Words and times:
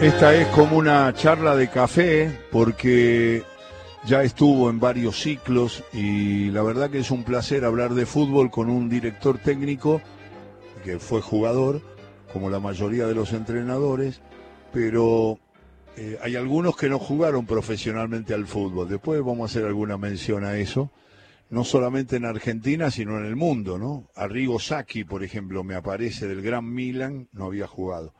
Esta 0.00 0.34
es 0.34 0.46
como 0.48 0.76
una 0.76 1.10
charla 1.14 1.56
de 1.56 1.70
café 1.70 2.30
porque 2.52 3.42
ya 4.04 4.22
estuvo 4.22 4.68
en 4.68 4.78
varios 4.78 5.22
ciclos 5.22 5.82
y 5.90 6.50
la 6.50 6.62
verdad 6.62 6.90
que 6.90 6.98
es 6.98 7.10
un 7.10 7.24
placer 7.24 7.64
hablar 7.64 7.94
de 7.94 8.04
fútbol 8.04 8.50
con 8.50 8.68
un 8.68 8.90
director 8.90 9.38
técnico 9.38 10.02
que 10.84 10.98
fue 10.98 11.22
jugador, 11.22 11.80
como 12.30 12.50
la 12.50 12.60
mayoría 12.60 13.06
de 13.06 13.14
los 13.14 13.32
entrenadores, 13.32 14.20
pero 14.70 15.38
eh, 15.96 16.18
hay 16.22 16.36
algunos 16.36 16.76
que 16.76 16.90
no 16.90 16.98
jugaron 16.98 17.46
profesionalmente 17.46 18.34
al 18.34 18.46
fútbol. 18.46 18.90
Después 18.90 19.18
vamos 19.24 19.40
a 19.40 19.50
hacer 19.50 19.66
alguna 19.66 19.96
mención 19.96 20.44
a 20.44 20.58
eso, 20.58 20.90
no 21.48 21.64
solamente 21.64 22.16
en 22.16 22.26
Argentina, 22.26 22.90
sino 22.90 23.16
en 23.16 23.24
el 23.24 23.34
mundo, 23.34 23.78
¿no? 23.78 24.10
Arrigo 24.14 24.60
Sacchi, 24.60 25.04
por 25.04 25.24
ejemplo, 25.24 25.64
me 25.64 25.74
aparece 25.74 26.28
del 26.28 26.42
Gran 26.42 26.70
Milan, 26.70 27.28
no 27.32 27.46
había 27.46 27.66
jugado. 27.66 28.12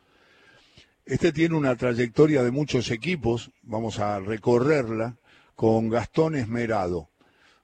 Este 1.07 1.31
tiene 1.31 1.55
una 1.55 1.77
trayectoria 1.77 2.43
de 2.43 2.51
muchos 2.51 2.91
equipos, 2.91 3.53
vamos 3.63 4.01
a 4.01 4.19
recorrerla 4.19 5.15
con 5.55 5.89
Gastón 5.89 6.35
Esmerado. 6.35 7.11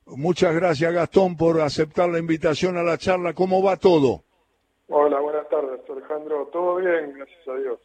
Muchas 0.07 0.55
gracias 0.55 0.93
Gastón 0.93 1.37
por 1.37 1.61
aceptar 1.61 2.09
la 2.09 2.21
invitación 2.21 2.77
a 2.77 2.85
la 2.85 2.99
charla. 2.99 3.33
¿Cómo 3.33 3.61
va 3.61 3.77
todo? 3.77 4.23
Hola, 4.87 5.19
buenas 5.19 5.49
tardes 5.49 5.81
Alejandro. 5.91 6.51
Todo 6.53 6.77
bien, 6.77 7.15
gracias 7.17 7.49
a 7.49 7.57
Dios. 7.57 7.81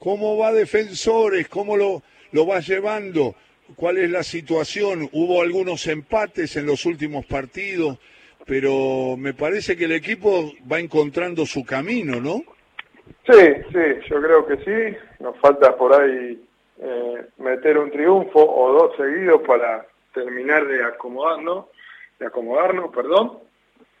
¿Cómo 0.00 0.36
va 0.36 0.52
Defensores? 0.52 1.48
¿Cómo 1.48 1.76
lo, 1.76 2.02
lo 2.32 2.48
va 2.48 2.58
llevando? 2.58 3.36
¿Cuál 3.76 3.98
es 3.98 4.10
la 4.10 4.24
situación? 4.24 5.08
Hubo 5.12 5.42
algunos 5.42 5.86
empates 5.86 6.56
en 6.56 6.66
los 6.66 6.84
últimos 6.86 7.24
partidos, 7.24 7.98
pero 8.44 9.16
me 9.16 9.32
parece 9.32 9.76
que 9.76 9.84
el 9.84 9.92
equipo 9.92 10.52
va 10.70 10.80
encontrando 10.80 11.46
su 11.46 11.64
camino, 11.64 12.20
¿no? 12.20 12.42
Sí, 13.26 13.40
sí, 13.72 14.08
yo 14.08 14.22
creo 14.22 14.46
que 14.46 14.56
sí. 14.58 14.96
Nos 15.20 15.36
falta 15.38 15.76
por 15.76 15.92
ahí 15.92 16.42
eh, 16.80 17.26
meter 17.38 17.78
un 17.78 17.90
triunfo 17.90 18.40
o 18.40 18.72
dos 18.72 18.96
seguidos 18.96 19.42
para 19.46 19.86
terminar 20.14 20.66
de 20.66 20.82
acomodarnos, 20.84 21.66
de 22.18 22.26
acomodarnos, 22.26 22.94
perdón. 22.94 23.38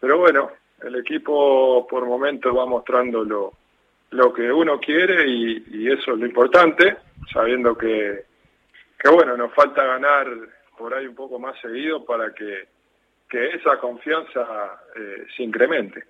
Pero 0.00 0.18
bueno, 0.18 0.50
el 0.82 0.96
equipo 0.96 1.86
por 1.88 2.06
momentos 2.06 2.56
va 2.56 2.66
mostrando 2.66 3.24
lo, 3.24 4.32
que 4.32 4.50
uno 4.50 4.78
quiere 4.80 5.28
y, 5.28 5.88
eso 5.88 6.12
es 6.12 6.18
lo 6.18 6.26
importante, 6.26 6.96
sabiendo 7.32 7.76
que, 7.76 8.24
que 8.98 9.10
bueno, 9.10 9.36
nos 9.36 9.52
falta 9.54 9.84
ganar 9.84 10.26
por 10.78 10.94
ahí 10.94 11.06
un 11.06 11.14
poco 11.14 11.38
más 11.38 11.60
seguido 11.60 12.04
para 12.04 12.32
que, 12.32 12.68
que 13.28 13.48
esa 13.50 13.78
confianza 13.78 14.80
eh, 14.96 15.26
se 15.36 15.42
incremente. 15.42 16.04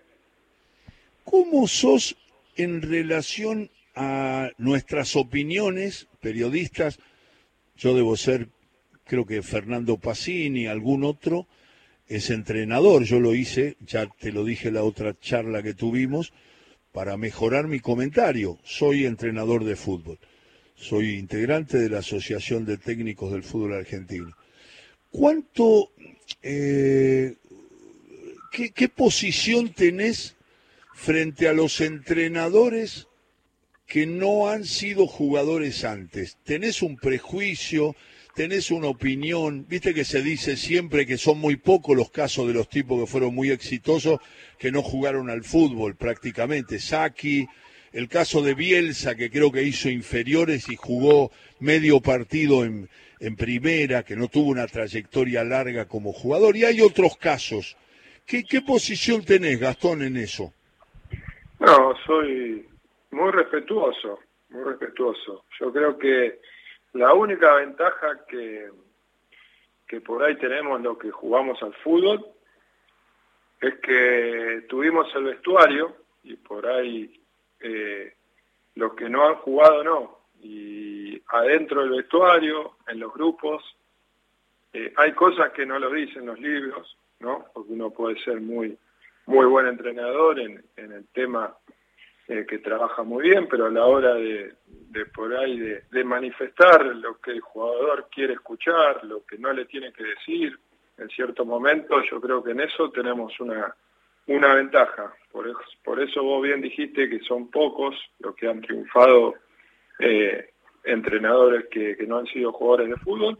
¿Cómo 1.24 1.66
sos 1.66 2.14
en 2.58 2.82
relación 2.82 3.70
a 3.94 4.50
nuestras 4.58 5.16
opiniones, 5.16 6.08
periodistas, 6.20 6.98
yo 7.76 7.94
debo 7.94 8.16
ser, 8.16 8.48
creo 9.04 9.24
que 9.24 9.42
Fernando 9.42 9.96
Pacini, 9.96 10.66
algún 10.66 11.04
otro, 11.04 11.46
es 12.08 12.30
entrenador, 12.30 13.04
yo 13.04 13.20
lo 13.20 13.34
hice, 13.34 13.76
ya 13.80 14.06
te 14.06 14.32
lo 14.32 14.44
dije 14.44 14.72
la 14.72 14.82
otra 14.82 15.18
charla 15.18 15.62
que 15.62 15.74
tuvimos, 15.74 16.32
para 16.92 17.16
mejorar 17.16 17.68
mi 17.68 17.78
comentario, 17.78 18.58
soy 18.64 19.06
entrenador 19.06 19.62
de 19.62 19.76
fútbol, 19.76 20.18
soy 20.74 21.14
integrante 21.14 21.78
de 21.78 21.90
la 21.90 21.98
Asociación 21.98 22.64
de 22.64 22.76
Técnicos 22.76 23.30
del 23.30 23.44
Fútbol 23.44 23.74
Argentino. 23.74 24.34
¿Cuánto, 25.10 25.92
eh, 26.42 27.36
qué, 28.50 28.70
qué 28.70 28.88
posición 28.88 29.68
tenés 29.68 30.34
frente 30.98 31.46
a 31.46 31.52
los 31.52 31.80
entrenadores 31.80 33.06
que 33.86 34.04
no 34.04 34.48
han 34.48 34.64
sido 34.64 35.06
jugadores 35.06 35.84
antes. 35.84 36.38
Tenés 36.44 36.82
un 36.82 36.96
prejuicio, 36.96 37.94
tenés 38.34 38.72
una 38.72 38.88
opinión, 38.88 39.64
viste 39.68 39.94
que 39.94 40.04
se 40.04 40.22
dice 40.22 40.56
siempre 40.56 41.06
que 41.06 41.16
son 41.16 41.38
muy 41.38 41.54
pocos 41.54 41.96
los 41.96 42.10
casos 42.10 42.48
de 42.48 42.52
los 42.52 42.68
tipos 42.68 43.00
que 43.00 43.06
fueron 43.06 43.32
muy 43.32 43.50
exitosos 43.50 44.18
que 44.58 44.72
no 44.72 44.82
jugaron 44.82 45.30
al 45.30 45.44
fútbol 45.44 45.94
prácticamente. 45.94 46.80
Saki, 46.80 47.46
el 47.92 48.08
caso 48.08 48.42
de 48.42 48.54
Bielsa, 48.54 49.14
que 49.14 49.30
creo 49.30 49.52
que 49.52 49.62
hizo 49.62 49.88
inferiores 49.88 50.68
y 50.68 50.74
jugó 50.74 51.30
medio 51.60 52.00
partido 52.00 52.64
en, 52.64 52.90
en 53.20 53.36
primera, 53.36 54.02
que 54.02 54.16
no 54.16 54.26
tuvo 54.26 54.50
una 54.50 54.66
trayectoria 54.66 55.44
larga 55.44 55.86
como 55.86 56.12
jugador. 56.12 56.56
Y 56.56 56.64
hay 56.64 56.80
otros 56.80 57.16
casos. 57.16 57.76
¿Qué, 58.26 58.42
qué 58.42 58.62
posición 58.62 59.24
tenés, 59.24 59.60
Gastón, 59.60 60.02
en 60.02 60.16
eso? 60.16 60.52
No, 61.60 61.94
soy 62.06 62.68
muy 63.10 63.30
respetuoso, 63.32 64.20
muy 64.50 64.64
respetuoso. 64.64 65.44
Yo 65.58 65.72
creo 65.72 65.98
que 65.98 66.40
la 66.92 67.12
única 67.14 67.54
ventaja 67.54 68.24
que, 68.26 68.70
que 69.86 70.00
por 70.00 70.22
ahí 70.22 70.36
tenemos 70.36 70.80
los 70.80 70.98
que 70.98 71.10
jugamos 71.10 71.60
al 71.62 71.74
fútbol 71.74 72.24
es 73.60 73.74
que 73.80 74.66
tuvimos 74.68 75.12
el 75.16 75.24
vestuario 75.24 75.96
y 76.22 76.36
por 76.36 76.66
ahí 76.66 77.20
eh, 77.60 78.14
los 78.76 78.94
que 78.94 79.08
no 79.08 79.26
han 79.26 79.34
jugado 79.36 79.82
no. 79.82 80.18
Y 80.40 81.20
adentro 81.26 81.80
del 81.80 81.90
vestuario, 81.90 82.76
en 82.86 83.00
los 83.00 83.12
grupos, 83.12 83.64
eh, 84.72 84.92
hay 84.96 85.12
cosas 85.12 85.50
que 85.52 85.66
no 85.66 85.78
lo 85.80 85.90
dicen 85.90 86.26
los 86.26 86.38
libros, 86.38 86.96
¿no? 87.18 87.46
Porque 87.52 87.72
uno 87.72 87.90
puede 87.90 88.22
ser 88.22 88.40
muy 88.40 88.78
muy 89.28 89.44
buen 89.44 89.66
entrenador 89.66 90.40
en, 90.40 90.64
el 90.76 91.06
tema 91.12 91.54
eh, 92.28 92.46
que 92.48 92.58
trabaja 92.58 93.02
muy 93.02 93.28
bien, 93.28 93.46
pero 93.46 93.66
a 93.66 93.70
la 93.70 93.84
hora 93.84 94.14
de, 94.14 94.54
por 95.14 95.36
ahí 95.36 95.58
de, 95.58 96.04
manifestar 96.04 96.84
lo 96.96 97.18
que 97.18 97.32
el 97.32 97.40
jugador 97.40 98.08
quiere 98.10 98.32
escuchar, 98.32 99.04
lo 99.04 99.26
que 99.26 99.36
no 99.36 99.52
le 99.52 99.66
tiene 99.66 99.92
que 99.92 100.02
decir, 100.02 100.58
en 100.96 101.08
cierto 101.10 101.44
momento 101.44 102.02
yo 102.10 102.22
creo 102.22 102.42
que 102.42 102.52
en 102.52 102.60
eso 102.60 102.90
tenemos 102.90 103.38
una, 103.38 103.74
una 104.28 104.54
ventaja. 104.54 105.12
Por 105.30 105.54
por 105.84 106.00
eso 106.00 106.22
vos 106.22 106.42
bien 106.42 106.62
dijiste 106.62 107.10
que 107.10 107.20
son 107.20 107.50
pocos 107.50 107.94
los 108.20 108.34
que 108.34 108.48
han 108.48 108.62
triunfado 108.62 109.34
eh, 109.98 110.52
entrenadores 110.84 111.66
que, 111.70 111.98
que 111.98 112.06
no 112.06 112.16
han 112.16 112.26
sido 112.26 112.52
jugadores 112.52 112.88
de 112.88 112.96
fútbol, 112.96 113.38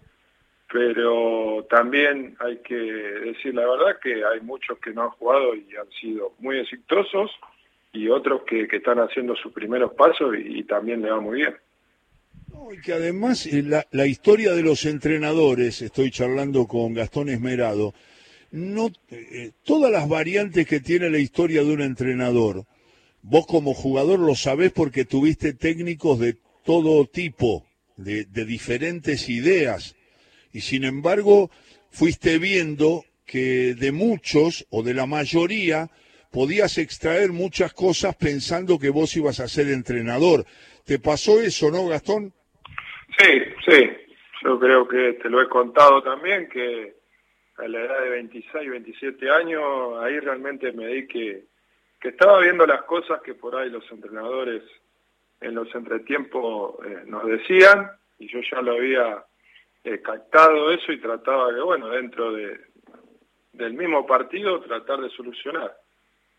pero 0.70 1.66
también 1.70 2.36
hay 2.40 2.58
que 2.58 2.74
decir 2.74 3.54
la 3.54 3.66
verdad 3.66 3.98
que 4.02 4.24
hay 4.24 4.40
muchos 4.42 4.78
que 4.78 4.92
no 4.92 5.04
han 5.04 5.10
jugado 5.10 5.54
y 5.54 5.74
han 5.76 5.90
sido 6.00 6.34
muy 6.38 6.58
exitosos 6.58 7.30
y 7.92 8.08
otros 8.08 8.42
que, 8.46 8.68
están 8.70 8.98
haciendo 8.98 9.34
sus 9.36 9.52
primeros 9.52 9.94
pasos 9.94 10.34
y, 10.38 10.62
también 10.64 11.00
le 11.00 11.10
va 11.10 11.20
muy 11.20 11.38
bien. 11.38 11.54
y 12.70 12.80
que 12.82 12.92
además 12.92 13.46
eh, 13.46 13.64
la, 13.90 14.06
historia 14.06 14.52
de 14.52 14.62
los 14.62 14.84
entrenadores, 14.84 15.80
estoy 15.80 16.10
charlando 16.10 16.66
con 16.66 16.92
Gastón 16.92 17.30
Esmerado, 17.30 17.94
no 18.50 18.90
eh, 19.10 19.52
todas 19.64 19.90
las 19.90 20.06
variantes 20.06 20.66
que 20.66 20.80
tiene 20.80 21.08
la 21.08 21.18
historia 21.18 21.64
de 21.64 21.72
un 21.72 21.80
entrenador, 21.80 22.64
vos 23.22 23.46
como 23.46 23.72
jugador 23.72 24.18
lo 24.18 24.34
sabés 24.34 24.70
porque 24.70 25.06
tuviste 25.06 25.54
técnicos 25.54 26.18
de 26.18 26.36
todo 26.62 27.06
tipo, 27.06 27.64
de, 27.96 28.26
de 28.26 28.44
diferentes 28.44 29.30
ideas 29.30 29.96
y 30.58 30.60
sin 30.60 30.82
embargo 30.82 31.50
fuiste 31.88 32.40
viendo 32.40 33.04
que 33.24 33.76
de 33.78 33.92
muchos 33.92 34.66
o 34.70 34.82
de 34.82 34.92
la 34.92 35.06
mayoría 35.06 35.88
podías 36.32 36.78
extraer 36.78 37.30
muchas 37.30 37.72
cosas 37.72 38.16
pensando 38.16 38.76
que 38.76 38.90
vos 38.90 39.16
ibas 39.16 39.38
a 39.38 39.46
ser 39.46 39.68
entrenador. 39.68 40.44
¿Te 40.84 40.98
pasó 40.98 41.40
eso, 41.40 41.70
no, 41.70 41.86
Gastón? 41.86 42.32
Sí, 43.18 43.32
sí. 43.68 43.88
Yo 44.42 44.58
creo 44.58 44.88
que 44.88 45.12
te 45.22 45.30
lo 45.30 45.40
he 45.40 45.48
contado 45.48 46.02
también, 46.02 46.48
que 46.48 46.96
a 47.56 47.68
la 47.68 47.78
edad 47.78 48.02
de 48.02 48.10
26, 48.10 48.70
27 48.70 49.30
años, 49.30 49.62
ahí 50.02 50.18
realmente 50.18 50.72
me 50.72 50.88
di 50.88 51.06
que, 51.06 51.44
que 52.00 52.08
estaba 52.08 52.40
viendo 52.40 52.66
las 52.66 52.82
cosas 52.82 53.22
que 53.22 53.34
por 53.34 53.54
ahí 53.54 53.70
los 53.70 53.88
entrenadores 53.92 54.64
en 55.40 55.54
los 55.54 55.72
entretiempos 55.72 56.84
eh, 56.84 57.02
nos 57.06 57.24
decían, 57.26 57.92
y 58.18 58.26
yo 58.26 58.40
ya 58.50 58.60
lo 58.60 58.72
había 58.72 59.24
eh, 59.88 60.02
captado 60.02 60.70
eso 60.70 60.92
y 60.92 61.00
trataba 61.00 61.54
que, 61.54 61.60
bueno, 61.60 61.88
dentro 61.88 62.32
de, 62.32 62.60
del 63.52 63.72
mismo 63.72 64.06
partido 64.06 64.60
tratar 64.60 65.00
de 65.00 65.10
solucionar. 65.10 65.76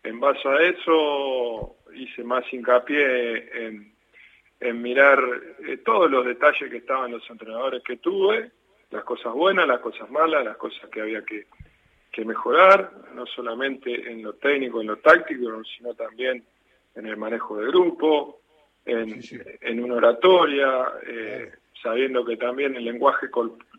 En 0.02 0.20
base 0.20 0.48
a 0.48 0.56
eso 0.62 1.76
hice 1.94 2.22
más 2.24 2.44
hincapié 2.52 3.66
en, 3.66 3.94
en 4.60 4.82
mirar 4.82 5.18
eh, 5.66 5.78
todos 5.78 6.10
los 6.10 6.24
detalles 6.24 6.70
que 6.70 6.78
estaban 6.78 7.10
los 7.10 7.28
entrenadores 7.28 7.82
que 7.82 7.96
tuve, 7.96 8.52
las 8.90 9.04
cosas 9.04 9.32
buenas, 9.34 9.66
las 9.66 9.80
cosas 9.80 10.10
malas, 10.10 10.44
las 10.44 10.56
cosas 10.56 10.88
que 10.90 11.00
había 11.00 11.24
que, 11.24 11.46
que 12.10 12.24
mejorar, 12.24 12.92
no 13.14 13.26
solamente 13.26 14.10
en 14.10 14.22
lo 14.22 14.34
técnico, 14.34 14.80
en 14.80 14.88
lo 14.88 14.98
táctico, 14.98 15.62
sino 15.76 15.94
también 15.94 16.44
en 16.94 17.06
el 17.06 17.16
manejo 17.16 17.56
de 17.58 17.66
grupo, 17.66 18.40
en, 18.84 19.20
en 19.60 19.84
una 19.84 19.96
oratoria, 19.96 20.92
eh, 21.06 21.52
sabiendo 21.82 22.24
que 22.24 22.36
también 22.36 22.76
el 22.76 22.84
lenguaje 22.84 23.28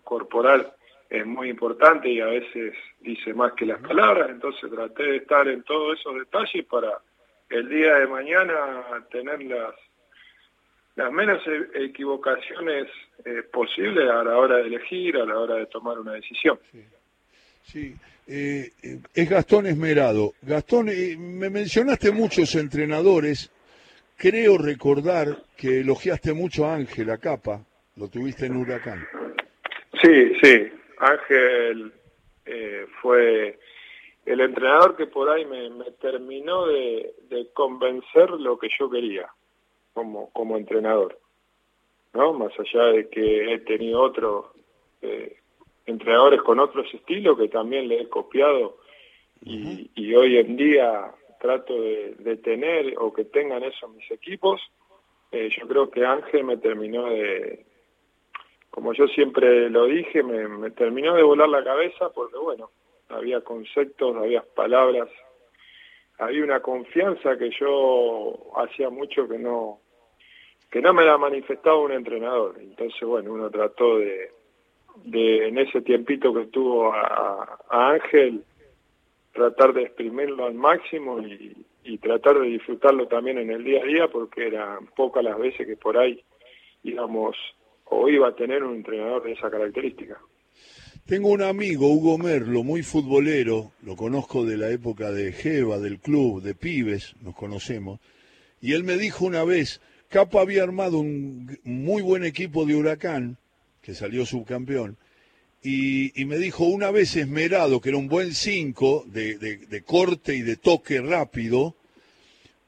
corporal 0.04 0.74
es 1.10 1.26
muy 1.26 1.50
importante 1.50 2.10
y 2.10 2.22
a 2.22 2.28
veces 2.28 2.74
dice 3.02 3.34
más 3.34 3.54
que 3.54 3.66
las 3.66 3.82
palabras, 3.82 4.30
entonces 4.30 4.72
traté 4.72 5.04
de 5.04 5.18
estar 5.18 5.48
en 5.48 5.62
todos 5.64 6.00
esos 6.00 6.16
detalles 6.16 6.66
para 6.66 7.00
el 7.50 7.68
día 7.68 7.96
de 7.96 8.08
mañana 8.08 8.56
tener 9.12 9.44
las, 9.44 9.76
las 10.96 11.12
menos 11.12 11.42
e, 11.46 11.86
equivocaciones 11.86 12.88
eh, 13.26 13.44
posibles 13.52 14.10
a 14.10 14.24
la 14.24 14.38
hora 14.38 14.58
de 14.58 14.68
elegir, 14.68 15.18
a 15.18 15.26
la 15.26 15.38
hora 15.38 15.56
de 15.56 15.66
tomar 15.66 16.00
una 16.00 16.14
decisión. 16.14 16.58
Sí, 17.66 17.94
eh, 18.28 18.72
es 19.14 19.30
Gastón 19.30 19.68
Esmerado. 19.68 20.34
Gastón, 20.42 20.86
me 20.86 21.50
mencionaste 21.50 22.12
muchos 22.12 22.56
entrenadores. 22.56 23.52
Creo 24.16 24.58
recordar 24.58 25.44
que 25.58 25.82
elogiaste 25.82 26.32
mucho 26.32 26.66
a 26.66 26.76
Ángel 26.76 27.10
a 27.10 27.18
Capa, 27.18 27.66
lo 27.96 28.08
tuviste 28.10 28.46
en 28.46 28.58
Huracán. 28.58 29.06
Sí, 30.02 30.34
sí. 30.42 30.72
Ángel 30.98 31.94
fue 33.02 33.58
el 34.26 34.40
entrenador 34.40 34.96
que 34.96 35.08
por 35.08 35.30
ahí 35.30 35.46
me, 35.46 35.70
terminó 36.00 36.68
de, 36.68 37.14
convencer 37.54 38.30
lo 38.30 38.58
que 38.58 38.70
yo 38.80 38.90
quería 38.90 39.30
como, 39.94 40.30
como 40.32 40.58
entrenador, 40.58 41.20
¿no? 42.14 42.34
Más 42.34 42.52
allá 42.60 42.86
de 42.94 43.10
que 43.10 43.54
he 43.54 43.60
tenido 43.60 44.02
otros 44.02 44.46
eh, 45.02 45.38
entrenadores 45.86 46.42
con 46.42 46.60
otros 46.60 46.88
estilos 46.94 47.38
que 47.38 47.48
también 47.48 47.88
le 47.88 48.02
he 48.02 48.10
copiado 48.10 48.78
y, 49.44 50.14
hoy 50.14 50.38
en 50.38 50.56
día 50.56 51.12
trato 51.40 51.74
de, 51.82 52.38
tener 52.44 52.94
o 53.00 53.12
que 53.12 53.26
tengan 53.26 53.64
eso 53.64 53.88
mis 53.88 54.10
equipos, 54.12 54.62
eh, 55.32 55.50
yo 55.58 55.68
creo 55.68 55.90
que 55.90 56.06
Ángel 56.06 56.44
me 56.44 56.58
terminó 56.58 57.06
de, 57.06 57.66
como 58.72 58.94
yo 58.94 59.08
siempre 59.08 59.70
lo 59.70 59.86
dije, 59.86 60.24
me 60.24 60.72
terminó 60.72 61.14
de 61.14 61.24
volar 61.24 61.50
la 61.50 61.64
cabeza 61.64 62.10
porque 62.10 62.38
bueno, 62.38 62.72
había 63.10 63.42
conceptos, 63.42 64.16
había 64.16 64.42
palabras, 64.42 65.10
había 66.18 66.44
una 66.44 66.62
confianza 66.62 67.38
que 67.38 67.52
yo 67.60 68.52
hacía 68.56 68.90
mucho 68.90 69.28
que 69.28 69.38
no 69.38 69.80
que 70.72 70.82
no 70.82 70.94
me 70.94 71.04
la 71.04 71.18
manifestaba 71.18 71.82
un 71.82 71.92
entrenador. 71.92 72.56
Entonces, 72.58 73.02
bueno, 73.02 73.34
uno 73.34 73.50
trató 73.50 73.98
de, 73.98 74.32
de 75.04 75.50
en 75.50 75.58
ese 75.58 75.82
tiempito 75.82 76.34
que 76.34 76.44
estuvo 76.44 76.94
a, 76.94 77.60
Ángel, 77.70 78.46
tratar 79.34 79.74
de 79.74 79.84
exprimirlo 79.84 80.46
al 80.46 80.54
máximo 80.54 81.20
y, 81.20 81.66
y, 81.84 81.98
tratar 81.98 82.40
de 82.40 82.48
disfrutarlo 82.48 83.08
también 83.08 83.38
en 83.38 83.50
el 83.50 83.66
día 83.66 83.82
a 83.82 83.86
día, 83.86 84.08
porque 84.08 84.48
eran 84.48 84.88
pocas 84.96 85.24
las 85.26 85.38
veces 85.38 85.68
que 85.68 85.76
por 85.76 85.98
ahí 85.98 86.24
íbamos 86.84 87.36
o 87.92 88.08
iba 88.10 88.30
a 88.30 88.36
tener 88.36 88.64
un 88.64 88.78
entrenador 88.78 89.24
de 89.24 89.34
esa 89.34 89.52
característica. 89.52 90.18
Tengo 91.06 91.30
un 91.30 91.42
amigo, 91.42 91.90
Hugo 91.90 92.18
Merlo, 92.18 92.64
muy 92.64 92.84
futbolero, 92.84 93.74
lo 93.84 93.96
conozco 93.96 94.46
de 94.46 94.56
la 94.56 94.70
época 94.70 95.12
de 95.12 95.34
Jeva, 95.34 95.78
del 95.78 96.00
club, 96.00 96.42
de 96.42 96.56
pibes, 96.56 97.16
nos 97.22 97.36
conocemos, 97.36 98.00
y 98.62 98.74
él 98.74 98.84
me 98.84 98.98
dijo 98.98 99.26
una 99.26 99.44
vez, 99.44 99.82
Capa 100.08 100.42
había 100.42 100.64
armado 100.64 101.00
un 101.00 101.60
muy 101.64 102.02
buen 102.02 102.24
equipo 102.24 102.66
de 102.66 102.76
Huracán, 102.76 103.38
que 103.82 103.94
salió 103.94 104.26
subcampeón, 104.26 104.98
y, 105.64 106.14
me 106.26 106.38
dijo 106.38 106.64
una 106.64 106.92
vez 106.92 107.16
Esmerado, 107.16 107.82
que 107.82 107.90
era 107.90 107.98
un 107.98 108.08
buen 108.08 108.34
cinco 108.34 109.04
de, 109.06 109.38
de 109.38 109.82
corte 109.84 110.34
y 110.34 110.42
de 110.42 110.56
toque 110.56 111.02
rápido, 111.02 111.76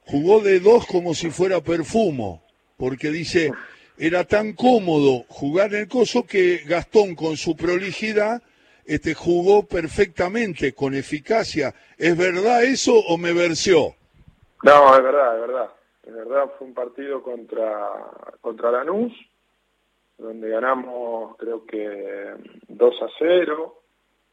jugó 0.01 0.41
de 0.41 0.59
dos 0.59 0.85
como 0.85 1.15
si 1.15 1.31
fuera 1.31 1.63
perfumo, 1.63 2.43
porque 2.77 3.09
dice, 3.09 3.51
era 3.97 4.23
tan 4.23 4.53
cómodo 4.53 5.23
jugar 5.29 5.73
en 5.73 5.81
el 5.81 5.87
coso 5.87 6.25
que 6.25 6.61
Gastón 6.67 7.15
con 7.15 7.37
su 7.37 7.55
prolijidad 7.55 8.41
este, 8.85 9.13
jugó 9.13 9.65
perfectamente, 9.65 10.73
con 10.73 10.93
eficacia. 10.93 11.73
¿Es 11.97 12.17
verdad 12.17 12.63
eso 12.63 12.93
o 13.07 13.17
me 13.17 13.33
versió? 13.33 13.95
No, 14.63 14.95
es 14.95 15.03
verdad, 15.03 15.35
es 15.35 15.41
verdad. 15.41 15.69
Es 16.05 16.13
verdad, 16.13 16.51
fue 16.57 16.67
un 16.67 16.73
partido 16.73 17.23
contra, 17.23 17.89
contra 18.41 18.71
Lanús, 18.71 19.13
donde 20.17 20.49
ganamos 20.49 21.37
creo 21.37 21.65
que 21.65 22.33
2 22.67 23.01
a 23.01 23.07
0, 23.19 23.81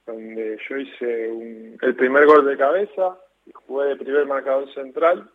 donde 0.07 0.59
yo 0.69 0.77
hice 0.77 1.77
el 1.81 1.95
primer 1.97 2.27
gol 2.27 2.45
de 2.45 2.57
cabeza 2.57 3.17
jugué 3.67 3.89
de 3.89 3.97
primer 3.97 4.27
marcador 4.27 4.73
central, 4.75 5.31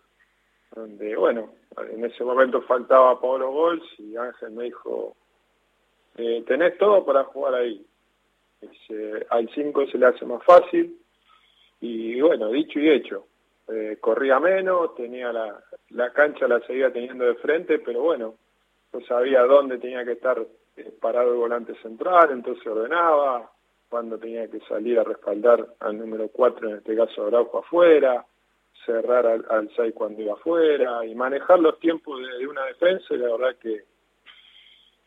donde, 0.74 1.16
bueno, 1.16 1.50
en 1.92 2.06
ese 2.06 2.24
momento 2.24 2.62
faltaba 2.64 3.20
Pablo 3.20 3.52
Gols 3.52 3.84
y 3.98 4.16
Ángel 4.16 4.52
me 4.52 4.66
dijo, 4.66 5.16
eh, 6.18 6.44
tenés 6.48 6.78
todo 6.78 7.06
para 7.06 7.24
jugar 7.26 7.56
ahí. 7.56 7.86
al 9.30 9.50
5 9.54 9.88
se 9.88 9.98
le 9.98 10.06
hace 10.06 10.26
más 10.26 10.44
fácil 10.44 10.98
y 11.82 12.20
bueno, 12.22 12.50
dicho 12.50 12.80
y 12.80 12.90
hecho. 12.90 13.28
Eh, 13.68 13.98
corría 14.00 14.40
menos, 14.40 14.94
tenía 14.96 15.34
la, 15.34 15.60
la 15.90 16.14
cancha 16.14 16.48
la 16.48 16.60
seguía 16.62 16.94
teniendo 16.94 17.26
de 17.26 17.36
frente, 17.36 17.80
pero 17.80 18.02
bueno, 18.02 18.36
no 18.94 19.02
sabía 19.02 19.42
dónde 19.44 19.80
tenía 19.80 20.06
que 20.06 20.14
estar 20.14 20.40
eh, 20.78 20.94
parado 21.02 21.32
el 21.32 21.38
volante 21.38 21.74
central, 21.82 22.30
entonces 22.32 22.66
ordenaba, 22.68 23.52
cuando 23.90 24.18
tenía 24.18 24.48
que 24.50 24.60
salir 24.62 25.00
a 25.00 25.04
respaldar 25.04 25.66
al 25.80 25.98
número 25.98 26.28
4, 26.28 26.70
en 26.70 26.76
este 26.78 26.96
caso 26.96 27.26
Araujo 27.26 27.60
afuera, 27.60 28.26
cerrar 28.86 29.26
al, 29.26 29.46
al 29.50 29.70
6 29.76 29.94
cuando 29.96 30.22
iba 30.22 30.34
afuera 30.34 31.06
y 31.06 31.16
manejar 31.16 31.60
los 31.60 31.80
tiempos 31.80 32.20
de, 32.20 32.48
una 32.48 32.66
defensa 32.66 33.14
y 33.14 33.18
la 33.18 33.32
verdad 33.32 33.56
que, 33.62 33.84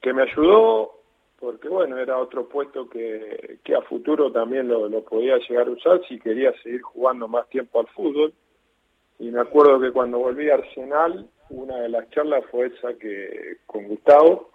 que 0.00 0.12
me 0.12 0.22
ayudó 0.22 0.98
porque 1.38 1.68
bueno, 1.68 1.96
era 1.98 2.18
otro 2.18 2.48
puesto 2.48 2.88
que, 2.88 3.58
que 3.62 3.74
a 3.74 3.82
futuro 3.82 4.32
también 4.32 4.66
lo, 4.66 4.88
lo, 4.88 5.04
podía 5.04 5.38
llegar 5.48 5.68
a 5.68 5.70
usar 5.70 6.00
si 6.08 6.18
quería 6.18 6.52
seguir 6.62 6.82
jugando 6.82 7.28
más 7.28 7.48
tiempo 7.48 7.78
al 7.78 7.86
fútbol. 7.88 8.32
Y 9.20 9.30
me 9.30 9.40
acuerdo 9.40 9.80
que 9.80 9.92
cuando 9.92 10.18
volví 10.18 10.50
a 10.50 10.54
Arsenal, 10.54 11.28
una 11.50 11.76
de 11.80 11.88
las 11.90 12.10
charlas 12.10 12.44
fue 12.50 12.66
esa 12.66 12.94
que 12.94 13.58
con 13.66 13.86
Gustavo, 13.86 14.50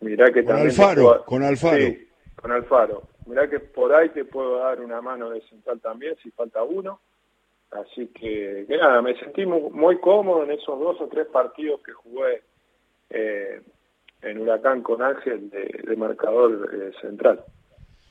mirá 0.00 0.26
que 0.32 0.44
con 0.44 0.54
también... 0.54 0.68
Alfaro, 0.68 1.24
con 1.26 1.42
Alfaro. 1.42 1.76
Sí, 1.76 2.08
con 2.36 2.52
Alfaro. 2.52 3.02
Mirá 3.26 3.48
que 3.48 3.60
por 3.60 3.94
ahí 3.94 4.08
te 4.10 4.24
puedo 4.24 4.58
dar 4.58 4.80
una 4.80 5.00
mano 5.00 5.30
de 5.30 5.40
central 5.42 5.80
también, 5.80 6.16
si 6.22 6.30
falta 6.30 6.62
uno. 6.62 7.00
Así 7.72 8.08
que, 8.08 8.66
nada, 8.68 9.00
me 9.00 9.18
sentí 9.18 9.46
muy, 9.46 9.98
cómodo 9.98 10.44
en 10.44 10.50
esos 10.50 10.78
dos 10.78 11.00
o 11.00 11.08
tres 11.08 11.26
partidos 11.28 11.80
que 11.82 11.92
jugué 11.92 12.42
eh, 13.08 13.62
en 14.20 14.38
Huracán 14.38 14.82
con 14.82 15.00
Ángel 15.00 15.48
de, 15.48 15.96
marcador 15.96 16.70
eh, 16.74 16.92
central. 17.00 17.42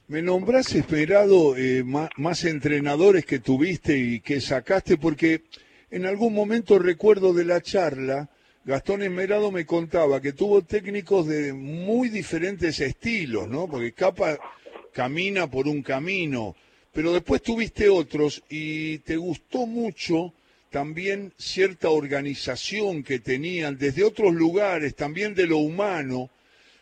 ¿Me 0.07 0.23
nombrás 0.23 0.73
esperado 0.73 1.55
eh, 1.55 1.83
más, 1.83 2.43
entrenadores 2.43 3.25
que 3.25 3.39
tuviste 3.39 3.95
y 3.97 4.19
que 4.19 4.41
sacaste? 4.41 4.97
Porque 4.97 5.43
en 5.91 6.07
algún 6.07 6.33
momento 6.33 6.79
recuerdo 6.79 7.31
de 7.31 7.45
la 7.45 7.61
charla, 7.61 8.29
Gastón 8.65 9.03
Esmerado 9.03 9.51
me 9.51 9.65
contaba 9.67 10.21
que 10.21 10.33
tuvo 10.33 10.63
técnicos 10.63 11.27
de 11.27 11.53
muy 11.53 12.09
diferentes 12.09 12.79
estilos, 12.79 13.47
¿no? 13.47 13.67
Porque 13.67 13.93
Capa 13.93 14.37
camina 14.91 15.47
por 15.47 15.67
un 15.67 15.81
camino, 15.83 16.55
pero 16.93 17.13
después 17.13 17.41
tuviste 17.41 17.89
otros 17.89 18.43
y 18.49 18.99
te 18.99 19.15
gustó 19.17 19.65
mucho 19.65 20.33
también 20.69 21.33
cierta 21.37 21.89
organización 21.89 23.03
que 23.03 23.19
tenían 23.19 23.77
desde 23.77 24.03
otros 24.03 24.33
lugares, 24.33 24.95
también 24.95 25.35
de 25.35 25.47
lo 25.47 25.57
humano. 25.57 26.29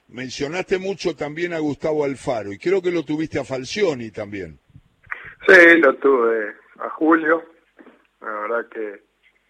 Mencionaste 0.08 0.78
mucho 0.80 1.16
también 1.16 1.54
a 1.54 1.60
Gustavo 1.60 2.04
Alfaro 2.04 2.52
y 2.52 2.58
creo 2.58 2.82
que 2.82 2.92
lo 2.92 3.04
tuviste 3.04 3.40
a 3.40 3.44
Falcioni 3.44 4.12
también. 4.12 4.60
Sí, 5.48 5.78
lo 5.78 5.96
tuve 5.96 6.56
a 6.80 6.90
Julio. 6.90 7.44
La 8.22 8.32
verdad 8.32 8.70
que 8.70 9.02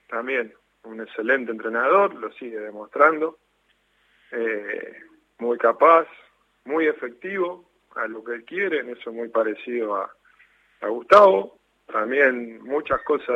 también 0.09 0.53
un 0.83 1.01
excelente 1.01 1.51
entrenador, 1.51 2.13
lo 2.15 2.31
sigue 2.33 2.59
demostrando. 2.59 3.39
Eh, 4.31 4.93
muy 5.39 5.57
capaz, 5.57 6.07
muy 6.65 6.87
efectivo 6.87 7.69
a 7.95 8.07
lo 8.07 8.23
que 8.23 8.33
él 8.33 8.45
quiere, 8.45 8.79
en 8.79 8.89
eso 8.89 9.11
muy 9.11 9.29
parecido 9.29 9.95
a, 9.95 10.11
a 10.81 10.87
Gustavo, 10.87 11.59
también 11.91 12.63
muchas 12.63 13.01
cosas 13.03 13.35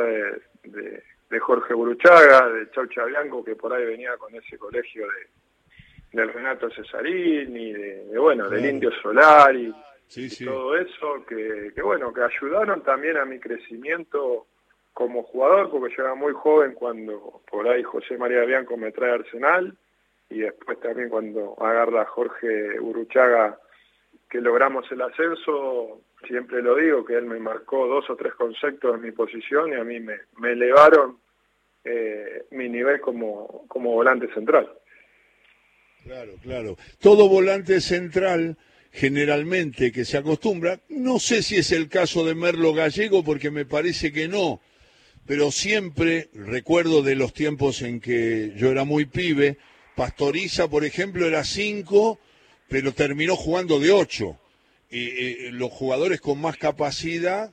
de, 0.62 1.02
de, 1.30 1.40
Jorge 1.40 1.74
Buruchaga, 1.74 2.48
de 2.48 2.70
Chau 2.70 2.86
Chabianco, 2.86 3.44
que 3.44 3.56
por 3.56 3.72
ahí 3.72 3.84
venía 3.84 4.16
con 4.16 4.34
ese 4.34 4.56
colegio 4.56 5.06
de, 5.06 6.18
del 6.18 6.32
Renato 6.32 6.70
Cesarini, 6.70 7.72
de, 7.72 8.04
de 8.04 8.18
bueno, 8.18 8.48
del 8.48 8.64
Indio 8.66 8.90
Solari, 9.02 9.74
y 10.16 10.44
todo 10.44 10.76
eso, 10.76 11.24
que, 11.26 11.72
que 11.74 11.82
bueno, 11.82 12.12
que 12.12 12.22
ayudaron 12.22 12.82
también 12.82 13.16
a 13.16 13.24
mi 13.24 13.40
crecimiento 13.40 14.46
como 14.92 15.24
jugador, 15.24 15.70
porque 15.70 15.94
yo 15.96 16.04
era 16.04 16.14
muy 16.14 16.32
joven 16.32 16.72
cuando 16.74 17.42
por 17.50 17.66
ahí 17.68 17.82
José 17.82 18.16
María 18.16 18.44
Bianco 18.44 18.76
me 18.76 18.92
trae 18.92 19.12
Arsenal, 19.12 19.76
y 20.30 20.38
después 20.40 20.78
también 20.80 21.08
cuando 21.08 21.56
agarra 21.60 22.02
a 22.02 22.06
Jorge 22.06 22.78
Uruchaga 22.80 23.58
que 24.30 24.40
logramos 24.40 24.90
el 24.90 25.02
ascenso, 25.02 26.00
siempre 26.24 26.62
lo 26.62 26.76
digo, 26.76 27.04
que 27.04 27.14
él 27.14 27.26
me 27.26 27.38
marcó 27.38 27.86
dos 27.86 28.08
o 28.10 28.16
tres 28.16 28.34
conceptos 28.34 28.94
en 28.94 29.02
mi 29.02 29.12
posición 29.12 29.72
y 29.72 29.74
a 29.74 29.84
mí 29.84 30.00
me, 30.00 30.16
me 30.38 30.52
elevaron 30.52 31.18
eh, 31.84 32.44
mi 32.50 32.68
nivel 32.68 33.00
como, 33.00 33.64
como 33.68 33.92
volante 33.92 34.32
central. 34.32 34.70
Claro, 36.02 36.32
claro. 36.42 36.76
Todo 37.00 37.28
volante 37.28 37.80
central 37.80 38.56
generalmente 38.90 39.90
que 39.90 40.04
se 40.04 40.18
acostumbra, 40.18 40.78
no 40.88 41.18
sé 41.18 41.42
si 41.42 41.56
es 41.56 41.72
el 41.72 41.88
caso 41.88 42.24
de 42.24 42.34
Merlo 42.34 42.74
Gallego 42.74 43.24
porque 43.24 43.50
me 43.50 43.64
parece 43.64 44.12
que 44.12 44.28
no, 44.28 44.60
pero 45.26 45.50
siempre 45.50 46.28
recuerdo 46.32 47.02
de 47.02 47.16
los 47.16 47.32
tiempos 47.32 47.82
en 47.82 48.00
que 48.00 48.52
yo 48.56 48.70
era 48.70 48.84
muy 48.84 49.06
pibe, 49.06 49.58
Pastoriza, 49.96 50.68
por 50.68 50.84
ejemplo, 50.84 51.26
era 51.26 51.44
5, 51.44 52.18
pero 52.68 52.92
terminó 52.92 53.36
jugando 53.36 53.78
de 53.78 53.92
8. 53.92 54.38
Eh, 54.96 55.50
los 55.50 55.72
jugadores 55.72 56.20
con 56.20 56.40
más 56.40 56.56
capacidad, 56.56 57.52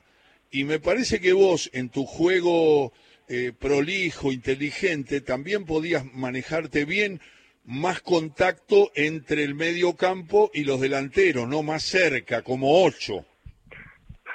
y 0.52 0.62
me 0.62 0.78
parece 0.78 1.20
que 1.20 1.32
vos 1.32 1.70
en 1.72 1.88
tu 1.88 2.04
juego 2.04 2.92
eh, 3.28 3.52
prolijo, 3.58 4.30
inteligente, 4.30 5.20
también 5.20 5.64
podías 5.64 6.04
manejarte 6.14 6.84
bien 6.84 7.20
más 7.64 8.00
contacto 8.00 8.92
entre 8.94 9.42
el 9.42 9.54
medio 9.54 9.96
campo 9.96 10.50
y 10.54 10.62
los 10.64 10.80
delanteros, 10.80 11.48
no 11.48 11.62
más 11.62 11.82
cerca, 11.82 12.42
como 12.42 12.84
8. 12.84 13.24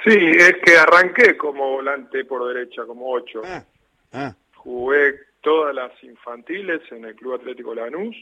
Sí, 0.04 0.18
es 0.18 0.56
que 0.66 0.78
arranqué 0.78 1.38
como 1.38 1.72
volante 1.72 2.26
por 2.26 2.54
derecha, 2.54 2.84
como 2.86 3.10
8. 3.10 3.42
Ah, 3.46 3.66
ah. 4.12 4.36
Jugué 4.56 5.14
todas 5.42 5.74
las 5.74 5.92
infantiles 6.04 6.82
en 6.92 7.06
el 7.06 7.16
Club 7.16 7.36
Atlético 7.36 7.74
Lanús 7.74 8.16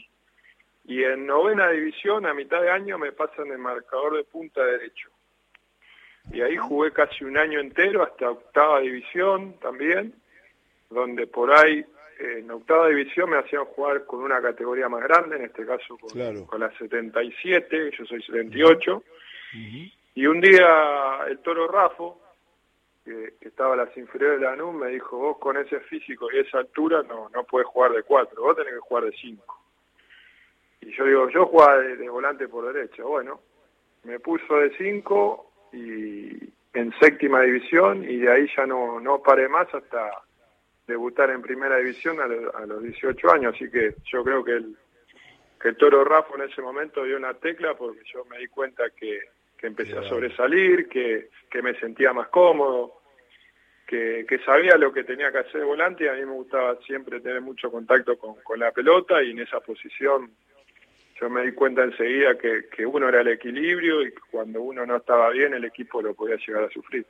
y 0.86 1.02
en 1.02 1.26
novena 1.26 1.68
división 1.70 2.26
a 2.26 2.34
mitad 2.34 2.62
de 2.62 2.70
año 2.70 2.96
me 2.96 3.10
pasan 3.10 3.48
de 3.48 3.58
marcador 3.58 4.16
de 4.16 4.24
punta 4.24 4.64
derecho. 4.64 5.10
Y 6.32 6.40
ahí 6.42 6.56
jugué 6.56 6.92
casi 6.92 7.24
un 7.24 7.36
año 7.36 7.58
entero 7.58 8.04
hasta 8.04 8.30
octava 8.30 8.80
división 8.80 9.58
también, 9.58 10.14
donde 10.88 11.26
por 11.26 11.52
ahí 11.52 11.84
en 12.20 12.50
octava 12.50 12.88
división 12.88 13.30
me 13.30 13.38
hacían 13.38 13.64
jugar 13.64 14.04
con 14.04 14.22
una 14.22 14.40
categoría 14.40 14.88
más 14.88 15.02
grande, 15.02 15.36
en 15.36 15.44
este 15.46 15.66
caso 15.66 15.98
con, 15.98 16.60
la 16.60 16.70
77, 16.78 17.90
yo 17.98 18.06
soy 18.06 18.22
78. 18.22 19.02
Y 20.14 20.26
un 20.26 20.40
día 20.40 21.24
el 21.28 21.40
toro 21.40 21.66
Rafo, 21.66 22.20
que, 23.04 23.34
estaba 23.40 23.74
a 23.74 23.76
las 23.76 23.96
inferiores 23.96 24.40
de 24.40 24.46
la 24.46 24.54
NUM, 24.54 24.76
me 24.76 24.88
dijo, 24.88 25.18
vos 25.18 25.38
con 25.38 25.56
ese 25.56 25.80
físico 25.80 26.28
y 26.32 26.38
esa 26.38 26.58
altura 26.58 27.02
no, 27.02 27.28
no 27.28 27.44
puedes 27.44 27.66
jugar 27.66 27.92
de 27.92 28.04
cuatro, 28.04 28.42
vos 28.42 28.56
tenés 28.56 28.74
que 28.74 28.80
jugar 28.80 29.04
de 29.04 29.12
cinco. 29.12 29.65
Y 30.86 30.92
yo 30.92 31.04
digo, 31.04 31.28
yo 31.30 31.46
jugaba 31.46 31.78
de, 31.78 32.08
volante 32.08 32.46
por 32.46 32.72
derecha. 32.72 33.02
Bueno, 33.02 33.40
me 34.04 34.20
puso 34.20 34.56
de 34.58 34.70
cinco 34.76 35.50
y 35.72 36.30
en 36.74 36.92
séptima 37.00 37.40
división 37.40 38.04
y 38.04 38.18
de 38.18 38.30
ahí 38.30 38.48
ya 38.56 38.66
no, 38.66 39.00
no 39.00 39.20
paré 39.20 39.48
más 39.48 39.66
hasta 39.74 40.12
debutar 40.86 41.30
en 41.30 41.42
primera 41.42 41.78
división 41.78 42.20
a, 42.20 42.66
los 42.66 42.82
18 42.84 43.32
años. 43.32 43.56
Así 43.56 43.68
que 43.68 43.96
yo 44.04 44.22
creo 44.22 44.44
que 44.44 44.52
el, 44.52 44.76
que 45.60 45.70
el 45.70 45.76
Toro 45.76 46.04
Rafa 46.04 46.36
en 46.36 46.48
ese 46.48 46.62
momento 46.62 47.02
dio 47.02 47.16
una 47.16 47.34
tecla 47.34 47.74
porque 47.74 48.02
yo 48.14 48.24
me 48.26 48.38
di 48.38 48.46
cuenta 48.46 48.84
que, 48.90 49.18
que 49.58 49.66
empecé 49.66 49.98
a 49.98 50.08
sobresalir, 50.08 50.88
que, 50.88 51.30
que 51.50 51.62
me 51.62 51.74
sentía 51.80 52.12
más 52.12 52.28
cómodo, 52.28 53.00
que, 53.88 54.24
sabía 54.44 54.76
lo 54.76 54.92
que 54.92 55.02
tenía 55.02 55.32
que 55.32 55.38
hacer 55.38 55.62
de 55.62 55.66
volante 55.66 56.04
y 56.04 56.06
a 56.06 56.12
mí 56.12 56.24
me 56.24 56.32
gustaba 56.32 56.78
siempre 56.86 57.18
tener 57.18 57.40
mucho 57.40 57.72
contacto 57.72 58.16
con, 58.16 58.36
con 58.36 58.60
la 58.60 58.70
pelota 58.70 59.20
y 59.20 59.32
en 59.32 59.40
esa 59.40 59.58
posición 59.58 60.30
yo 61.20 61.30
me 61.30 61.44
di 61.44 61.52
cuenta 61.52 61.84
enseguida 61.84 62.36
que, 62.38 62.66
que 62.74 62.84
uno 62.84 63.08
era 63.08 63.22
el 63.22 63.28
equilibrio 63.28 64.02
y 64.02 64.10
que 64.10 64.20
cuando 64.30 64.62
uno 64.62 64.84
no 64.84 64.96
estaba 64.96 65.30
bien 65.30 65.54
el 65.54 65.64
equipo 65.64 66.02
lo 66.02 66.14
podía 66.14 66.36
llegar 66.36 66.64
a 66.64 66.70
sufrir. 66.70 67.06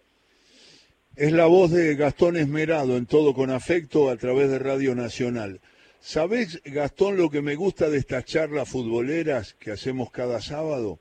Es 1.16 1.32
la 1.32 1.46
voz 1.46 1.70
de 1.72 1.94
Gastón 1.96 2.36
Esmerado 2.36 2.96
en 2.96 3.06
Todo 3.06 3.34
con 3.34 3.50
Afecto 3.50 4.10
a 4.10 4.16
través 4.16 4.50
de 4.50 4.58
Radio 4.58 4.94
Nacional. 4.94 5.60
¿Sabés, 5.98 6.62
Gastón, 6.64 7.16
lo 7.16 7.30
que 7.30 7.42
me 7.42 7.56
gusta 7.56 7.88
de 7.88 7.98
estas 7.98 8.24
charlas 8.26 8.68
futboleras 8.68 9.54
que 9.54 9.72
hacemos 9.72 10.10
cada 10.10 10.40
sábado? 10.40 11.00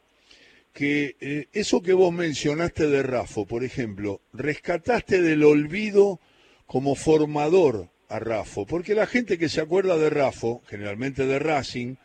Que 0.74 1.16
eh, 1.20 1.48
eso 1.54 1.82
que 1.82 1.94
vos 1.94 2.14
mencionaste 2.14 2.88
de 2.88 3.04
Rafo, 3.04 3.46
por 3.46 3.64
ejemplo, 3.64 4.22
rescataste 4.34 5.22
del 5.22 5.44
olvido 5.44 6.20
como 6.66 6.96
formador 6.96 7.90
a 8.10 8.20
Rafo, 8.20 8.66
porque 8.66 8.96
la 8.96 9.06
gente 9.06 9.38
que 9.38 9.50
se 9.50 9.62
acuerda 9.62 9.98
de 9.98 10.10
Rafo, 10.10 10.62
generalmente 10.68 11.26
de 11.26 11.40
Racing 11.40 11.96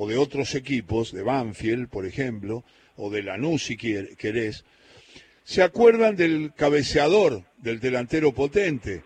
o 0.00 0.06
de 0.06 0.16
otros 0.16 0.54
equipos, 0.54 1.10
de 1.10 1.24
Banfield, 1.24 1.88
por 1.88 2.06
ejemplo, 2.06 2.64
o 2.96 3.10
de 3.10 3.24
Lanús 3.24 3.64
si 3.64 3.76
querés, 3.76 4.64
se 5.42 5.60
acuerdan 5.60 6.14
del 6.14 6.52
cabeceador, 6.54 7.42
del 7.56 7.80
delantero 7.80 8.32
potente, 8.32 9.02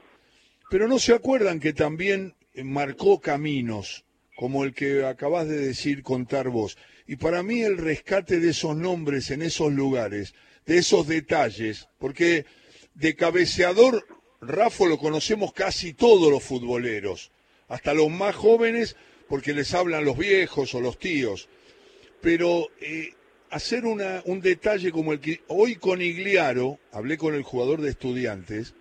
pero 0.71 0.89
no 0.89 0.99
se 0.99 1.15
acuerdan 1.15 1.61
que 1.61 1.73
también 1.73 2.35
marcó 2.63 3.23
caminos, 3.23 4.05
como 4.37 4.65
el 4.65 4.75
que 4.75 5.07
acabas 5.07 5.49
de 5.49 5.57
decir 5.57 6.03
contar 6.03 6.51
vos. 6.51 6.77
Y 7.07 7.17
para 7.17 7.43
mí 7.43 7.63
el 7.63 7.79
rescate 7.79 8.39
de 8.39 8.51
esos 8.51 8.77
nombres 8.77 9.31
en 9.31 9.41
esos 9.41 9.73
lugares, 9.73 10.35
de 10.67 10.77
esos 10.77 11.09
detalles, 11.09 11.89
porque 11.99 12.45
de 12.95 13.17
cabeceador, 13.17 14.05
Rafa 14.43 14.85
lo 14.85 14.99
conocemos 14.99 15.55
casi 15.55 15.95
todos 15.95 16.31
los 16.31 16.43
futboleros, 16.43 17.33
hasta 17.69 17.95
los 17.95 18.11
más 18.11 18.35
jóvenes, 18.35 18.95
porque 19.33 19.55
les 19.55 19.73
hablan 19.73 20.05
los 20.05 20.19
viejos 20.19 20.75
o 20.75 20.81
los 20.83 20.99
tíos. 20.99 21.49
Pero 22.21 22.69
eh, 22.83 23.15
hacer 23.49 23.87
una, 23.87 24.21
un 24.27 24.43
detalle 24.43 24.93
como 24.93 25.15
el 25.15 25.21
que 25.21 25.41
hoy 25.49 25.77
con 25.77 26.03
Igliaro, 26.03 26.79
hablé 26.93 27.17
con 27.17 27.35
el 27.35 27.43
jugador 27.43 27.81
de 27.81 27.89
estudiantes, 27.89 28.75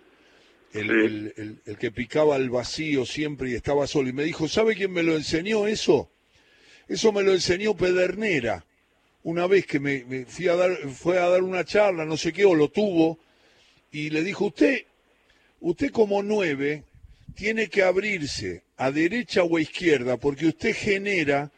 el, 0.74 1.58
el, 1.64 1.78
que 1.78 1.90
picaba 1.90 2.36
al 2.36 2.50
vacío 2.50 3.06
siempre 3.06 3.48
y 3.48 3.54
estaba 3.54 3.86
solo, 3.86 4.10
y 4.10 4.12
me 4.12 4.24
dijo, 4.24 4.46
¿sabe 4.46 4.76
quién 4.76 4.92
me 4.92 5.02
lo 5.02 5.16
enseñó 5.16 5.66
eso? 5.66 6.10
Eso 6.86 7.12
me 7.12 7.22
lo 7.22 7.32
enseñó 7.32 7.74
Pedernera, 7.74 8.66
una 9.22 9.46
vez 9.46 9.64
que 9.64 9.80
me, 9.80 10.26
fui 10.26 10.48
a 10.48 10.56
dar, 10.56 10.76
fue 10.90 11.18
a 11.18 11.30
dar 11.30 11.42
una 11.42 11.64
charla, 11.64 12.04
no 12.04 12.18
sé 12.18 12.30
qué, 12.30 12.44
o 12.44 12.54
lo 12.54 12.68
tuvo, 12.68 13.18
y 13.90 14.10
le 14.10 14.22
dijo, 14.22 14.44
usted, 14.48 14.84
usted 15.60 15.90
como 15.90 16.22
nueve, 16.22 16.84
tiene 17.34 17.68
que 17.68 17.82
abrirse 17.82 18.64
a 18.82 18.90
derecha 18.90 19.44
o 19.44 19.56
a 19.56 19.60
izquierda, 19.60 20.16
porque 20.16 20.46
usted 20.46 20.74
genera 20.74 21.52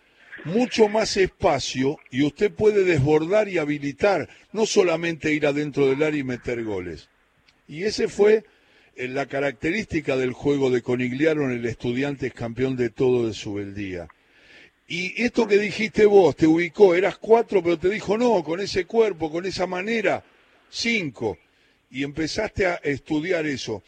mucho 0.45 0.89
más 0.89 1.17
espacio 1.17 1.97
y 2.11 2.23
usted 2.23 2.53
puede 2.53 2.85
desbordar 2.85 3.49
y 3.49 3.57
habilitar, 3.57 4.29
no 4.53 4.67
solamente 4.67 5.33
ir 5.33 5.47
adentro 5.47 5.89
del 5.89 6.03
área 6.03 6.21
y 6.21 6.25
meter 6.25 6.63
goles. 6.63 7.09
Y 7.67 7.85
ese 7.85 8.09
fue 8.09 8.45
eh, 8.95 9.09
la 9.09 9.25
característica 9.25 10.19
del 10.19 10.33
juego 10.33 10.69
de 10.69 10.83
Conigliaro 10.83 11.45
en 11.45 11.53
el 11.53 11.65
estudiante 11.65 12.27
es 12.27 12.35
campeón 12.35 12.77
de 12.77 12.91
todo 12.91 13.27
de 13.27 13.33
su 13.33 13.55
beldía. 13.55 14.07
Y 14.87 15.23
esto 15.23 15.47
que 15.47 15.57
dijiste 15.57 16.05
vos, 16.05 16.37
te 16.37 16.47
ubicó, 16.47 16.95
eras 16.95 17.17
cuatro, 17.17 17.63
pero 17.63 17.79
te 17.79 17.89
dijo 17.89 18.19
no, 18.19 18.45
con 18.45 18.61
ese 18.61 18.85
cuerpo, 18.85 19.33
con 19.33 19.47
esa 19.47 19.67
manera, 19.67 20.23
cinco. 20.69 21.39
Y 21.91 22.03
empezaste 22.03 22.67
a 22.67 22.75
estudiar 22.83 23.47
eso. 23.47 23.83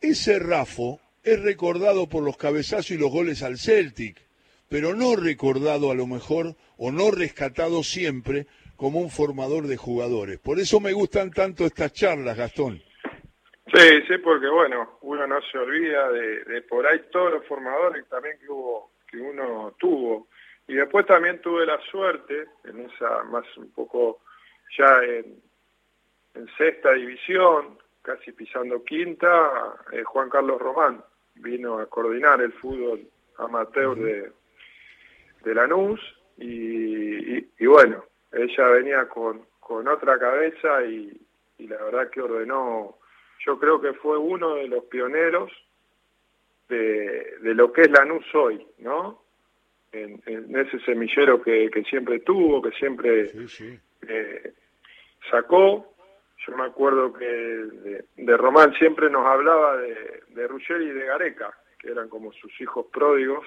Ese 0.00 0.38
Rafo 0.38 0.98
es 1.22 1.42
recordado 1.42 2.08
por 2.08 2.22
los 2.22 2.36
cabezazos 2.36 2.92
y 2.92 2.98
los 2.98 3.10
goles 3.10 3.42
al 3.42 3.58
Celtic 3.58 4.30
pero 4.70 4.94
no 4.94 5.16
recordado 5.16 5.90
a 5.90 5.94
lo 5.94 6.06
mejor 6.06 6.54
o 6.78 6.92
no 6.92 7.10
rescatado 7.10 7.82
siempre 7.82 8.46
como 8.76 9.00
un 9.00 9.10
formador 9.10 9.66
de 9.66 9.76
jugadores. 9.76 10.38
Por 10.38 10.60
eso 10.60 10.80
me 10.80 10.92
gustan 10.92 11.32
tanto 11.32 11.66
estas 11.66 11.92
charlas, 11.92 12.38
Gastón. 12.38 12.80
Sí, 13.74 14.02
sí, 14.08 14.18
porque 14.18 14.48
bueno, 14.48 14.98
uno 15.02 15.26
no 15.26 15.40
se 15.42 15.58
olvida 15.58 16.10
de, 16.10 16.62
por 16.62 16.86
ahí 16.86 17.00
todos 17.10 17.32
los 17.32 17.46
formadores 17.46 18.08
también 18.08 18.38
que 18.38 18.48
hubo, 18.48 18.92
que 19.10 19.18
uno 19.18 19.74
tuvo. 19.78 20.28
Y 20.68 20.74
después 20.74 21.04
también 21.04 21.40
tuve 21.42 21.66
la 21.66 21.80
suerte, 21.90 22.46
en 22.64 22.88
esa 22.88 23.24
más 23.24 23.44
un 23.56 23.72
poco 23.72 24.20
ya 24.78 25.00
en, 25.02 25.42
sexta 26.56 26.92
división, 26.92 27.76
casi 28.02 28.30
pisando 28.30 28.84
quinta, 28.84 29.74
eh, 29.92 30.04
Juan 30.04 30.30
Carlos 30.30 30.60
Román 30.60 31.02
vino 31.40 31.78
a 31.78 31.86
coordinar 31.86 32.40
el 32.40 32.52
fútbol 32.52 33.06
amateur 33.38 33.96
de, 33.96 34.32
de 35.44 35.54
Lanús 35.54 36.00
y, 36.38 37.38
y, 37.38 37.66
bueno, 37.66 38.04
ella 38.32 38.68
venía 38.68 39.08
con, 39.08 39.42
con 39.58 39.88
otra 39.88 40.18
cabeza 40.18 40.84
y, 40.84 41.12
y, 41.58 41.66
la 41.68 41.82
verdad 41.84 42.10
que 42.10 42.20
ordenó, 42.20 42.98
yo 43.44 43.58
creo 43.58 43.80
que 43.80 43.92
fue 43.94 44.18
uno 44.18 44.54
de 44.54 44.68
los 44.68 44.84
pioneros 44.84 45.50
de, 46.68 47.38
de 47.40 47.54
lo 47.54 47.72
que 47.72 47.82
es 47.82 47.90
Lanús 47.90 48.24
hoy, 48.34 48.66
¿no? 48.78 49.22
En, 49.92 50.22
ese 50.56 50.78
semillero 50.80 51.42
que, 51.42 51.68
que, 51.70 51.82
siempre 51.82 52.20
tuvo, 52.20 52.62
que 52.62 52.70
siempre 52.72 53.32
eh, 54.06 54.52
sacó. 55.28 55.94
Yo 56.46 56.56
me 56.56 56.64
acuerdo 56.64 57.12
que 57.12 57.26
de, 57.26 58.04
de, 58.16 58.36
Román 58.36 58.72
siempre 58.74 59.10
nos 59.10 59.26
hablaba 59.26 59.76
de, 59.76 60.22
de 60.28 60.48
Ruggeri 60.48 60.86
y 60.86 60.92
de 60.92 61.06
Gareca, 61.06 61.52
que 61.78 61.90
eran 61.90 62.08
como 62.08 62.32
sus 62.32 62.60
hijos 62.60 62.86
pródigos, 62.92 63.46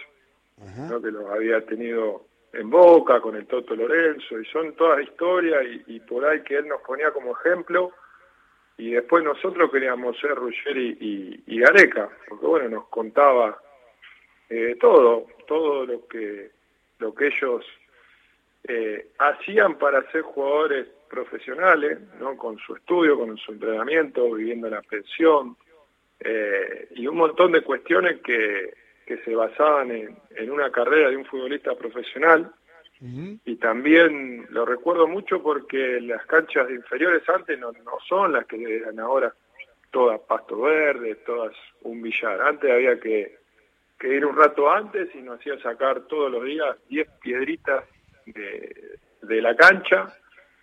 que 0.57 1.11
los 1.11 1.29
había 1.29 1.65
tenido 1.65 2.25
en 2.53 2.69
Boca 2.69 3.19
con 3.19 3.35
el 3.35 3.47
Toto 3.47 3.75
Lorenzo, 3.75 4.39
y 4.39 4.45
son 4.45 4.73
todas 4.75 5.01
historias 5.01 5.63
y, 5.87 5.99
por 6.01 6.25
ahí 6.25 6.41
que 6.43 6.57
él 6.57 6.67
nos 6.67 6.81
ponía 6.81 7.11
como 7.11 7.35
ejemplo, 7.37 7.91
y 8.77 8.91
después 8.91 9.23
nosotros 9.23 9.71
queríamos 9.71 10.17
ser 10.19 10.35
Ruggeri 10.35 11.43
y, 11.47 11.59
Gareca, 11.59 12.09
porque 12.27 12.45
bueno, 12.45 12.69
nos 12.69 12.87
contaba 12.89 13.59
eh, 14.49 14.75
todo, 14.79 15.27
todo 15.47 15.85
lo 15.85 16.07
que, 16.07 16.51
lo 16.99 17.13
que 17.13 17.27
ellos 17.27 17.65
eh, 18.65 19.07
hacían 19.17 19.77
para 19.77 20.09
ser 20.11 20.21
jugadores 20.21 20.87
profesionales, 21.13 21.99
¿no? 22.19 22.35
con 22.35 22.57
su 22.57 22.75
estudio, 22.75 23.17
con 23.17 23.37
su 23.37 23.51
entrenamiento, 23.51 24.33
viviendo 24.33 24.67
en 24.67 24.73
la 24.73 24.81
pensión, 24.81 25.55
eh, 26.19 26.87
y 26.95 27.05
un 27.05 27.17
montón 27.17 27.51
de 27.51 27.61
cuestiones 27.61 28.21
que 28.21 28.73
que 29.05 29.17
se 29.17 29.35
basaban 29.35 29.91
en, 29.91 30.51
una 30.51 30.71
carrera 30.71 31.09
de 31.09 31.17
un 31.17 31.25
futbolista 31.25 31.75
profesional. 31.75 32.51
Y 33.45 33.57
también 33.57 34.47
lo 34.49 34.65
recuerdo 34.65 35.09
mucho 35.09 35.43
porque 35.43 35.99
las 35.99 36.25
canchas 36.25 36.69
inferiores 36.69 37.27
antes 37.27 37.59
no, 37.59 37.73
no 37.73 37.97
son 38.07 38.31
las 38.31 38.45
que 38.45 38.77
eran 38.77 38.97
ahora 38.97 39.33
todas 39.91 40.21
pasto 40.21 40.61
verde, 40.61 41.15
todas 41.15 41.53
un 41.81 42.01
billar. 42.01 42.39
Antes 42.39 42.71
había 42.71 42.97
que, 43.01 43.39
ir 44.03 44.25
un 44.25 44.37
rato 44.37 44.71
antes 44.71 45.13
y 45.15 45.17
nos 45.17 45.37
hacía 45.37 45.59
sacar 45.59 46.03
todos 46.07 46.31
los 46.31 46.45
días 46.45 46.77
10 46.87 47.09
piedritas 47.21 47.83
de, 48.25 48.97
de, 49.21 49.41
la 49.41 49.53
cancha 49.53 50.15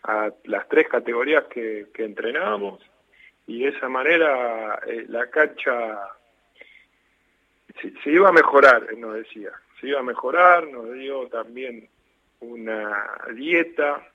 a 0.03 0.31
las 0.45 0.69
tres 0.69 0.89
categorías 0.89 1.45
que, 1.45 1.87
que 1.93 2.05
entrenábamos. 2.05 2.81
Y 3.47 3.65
de 3.65 3.69
esa 3.71 3.89
manera 3.89 4.81
eh, 4.87 5.07
la 5.09 5.29
cancha 5.29 5.99
se, 7.81 8.11
iba 8.11 8.29
a 8.29 8.33
mejorar, 8.33 8.97
nos 8.97 9.15
decía, 9.15 9.51
se 9.81 9.89
iba 9.89 10.01
a 10.01 10.05
mejorar, 10.05 10.69
nos 10.69 10.93
dio 10.95 11.27
también 11.29 11.89
una 12.41 13.11
dieta, 13.35 14.07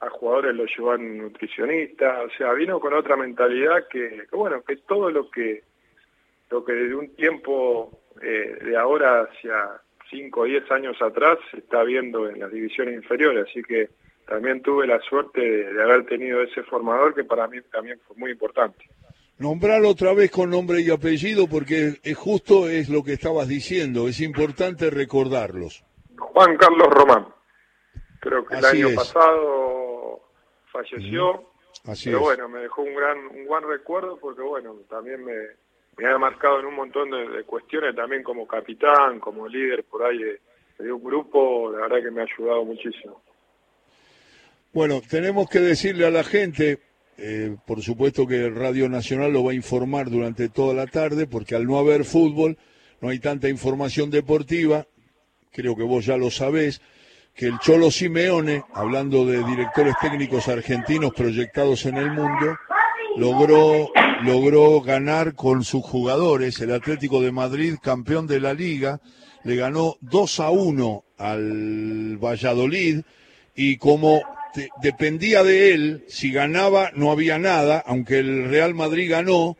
a 0.00 0.08
jugadores 0.08 0.54
los 0.54 0.70
llevan 0.76 1.18
nutricionistas, 1.18 2.26
o 2.26 2.30
sea, 2.30 2.52
vino 2.54 2.80
con 2.80 2.94
otra 2.94 3.16
mentalidad 3.16 3.86
que, 3.88 4.26
bueno, 4.32 4.62
que 4.62 4.76
todo 4.76 5.10
lo 5.10 5.30
que 5.30 5.62
lo 6.50 6.64
que 6.64 6.72
desde 6.72 6.94
un 6.94 7.14
tiempo 7.14 8.00
eh, 8.20 8.58
de 8.62 8.76
ahora 8.76 9.22
hacia 9.22 9.80
5 10.10 10.40
o 10.40 10.44
10 10.44 10.70
años 10.72 11.00
atrás 11.00 11.38
se 11.50 11.58
está 11.58 11.84
viendo 11.84 12.28
en 12.28 12.40
las 12.40 12.50
divisiones 12.50 12.94
inferiores, 12.94 13.46
así 13.48 13.62
que 13.62 13.90
también 14.30 14.62
tuve 14.62 14.86
la 14.86 15.00
suerte 15.00 15.40
de, 15.40 15.82
haber 15.82 16.06
tenido 16.06 16.40
ese 16.40 16.62
formador 16.62 17.16
que 17.16 17.24
para 17.24 17.48
mí 17.48 17.58
también 17.72 17.98
fue 18.06 18.16
muy 18.16 18.30
importante. 18.30 18.88
Nombrarlo 19.38 19.88
otra 19.88 20.14
vez 20.14 20.30
con 20.30 20.50
nombre 20.50 20.82
y 20.82 20.90
apellido 20.90 21.48
porque 21.48 21.98
es 22.00 22.16
justo 22.16 22.68
es 22.68 22.88
lo 22.88 23.02
que 23.02 23.14
estabas 23.14 23.48
diciendo, 23.48 24.06
es 24.06 24.20
importante 24.20 24.88
recordarlos. 24.88 25.84
Juan 26.16 26.56
Carlos 26.56 26.86
Román, 26.90 27.26
creo 28.20 28.46
que 28.46 28.56
el 28.56 28.64
año 28.64 28.88
pasado 28.94 30.20
falleció, 30.70 31.50
pero 32.04 32.20
bueno, 32.20 32.48
me 32.48 32.60
dejó 32.60 32.82
un 32.82 32.94
gran, 32.94 33.18
un 33.34 33.46
buen 33.48 33.64
recuerdo 33.66 34.16
porque 34.20 34.42
bueno, 34.42 34.76
también 34.88 35.24
me, 35.24 35.34
me 35.96 36.06
ha 36.06 36.18
marcado 36.18 36.60
en 36.60 36.66
un 36.66 36.76
montón 36.76 37.10
de, 37.10 37.42
cuestiones 37.42 37.96
también 37.96 38.22
como 38.22 38.46
capitán, 38.46 39.18
como 39.18 39.48
líder 39.48 39.82
por 39.82 40.04
ahí 40.04 40.20
de 40.78 40.92
un 40.92 41.02
grupo, 41.02 41.72
la 41.72 41.88
verdad 41.88 42.04
que 42.04 42.10
me 42.12 42.20
ha 42.20 42.26
ayudado 42.32 42.64
muchísimo. 42.64 43.20
Bueno, 44.72 45.02
tenemos 45.08 45.48
que 45.48 45.58
decirle 45.58 46.06
a 46.06 46.12
la 46.12 46.22
gente, 46.22 46.78
eh, 47.18 47.56
por 47.66 47.82
supuesto 47.82 48.24
que 48.24 48.48
Radio 48.50 48.88
Nacional 48.88 49.32
lo 49.32 49.42
va 49.42 49.50
a 49.50 49.54
informar 49.54 50.08
durante 50.08 50.48
toda 50.48 50.74
la 50.74 50.86
tarde, 50.86 51.26
porque 51.26 51.56
al 51.56 51.66
no 51.66 51.76
haber 51.76 52.04
fútbol, 52.04 52.56
no 53.00 53.08
hay 53.08 53.18
tanta 53.18 53.48
información 53.48 54.10
deportiva, 54.10 54.86
creo 55.50 55.74
que 55.74 55.82
vos 55.82 56.06
ya 56.06 56.16
lo 56.16 56.30
sabés, 56.30 56.80
que 57.34 57.46
el 57.46 57.58
Cholo 57.58 57.90
Simeone, 57.90 58.62
hablando 58.72 59.26
de 59.26 59.42
directores 59.42 59.94
técnicos 60.00 60.46
argentinos 60.46 61.14
proyectados 61.16 61.84
en 61.86 61.96
el 61.96 62.12
mundo, 62.12 62.56
logró, 63.16 63.90
logró 64.22 64.80
ganar 64.82 65.34
con 65.34 65.64
sus 65.64 65.82
jugadores, 65.82 66.60
el 66.60 66.72
Atlético 66.72 67.20
de 67.20 67.32
Madrid, 67.32 67.74
campeón 67.82 68.28
de 68.28 68.38
la 68.38 68.54
liga, 68.54 69.00
le 69.42 69.56
ganó 69.56 69.96
2 70.00 70.40
a 70.40 70.50
1 70.50 71.04
al 71.18 72.18
Valladolid. 72.18 73.00
Y 73.56 73.76
como 73.76 74.22
dependía 74.82 75.42
de 75.42 75.72
él, 75.72 76.04
si 76.08 76.32
ganaba 76.32 76.90
no 76.94 77.10
había 77.10 77.38
nada, 77.38 77.82
aunque 77.86 78.18
el 78.18 78.48
Real 78.48 78.74
Madrid 78.74 79.10
ganó, 79.10 79.56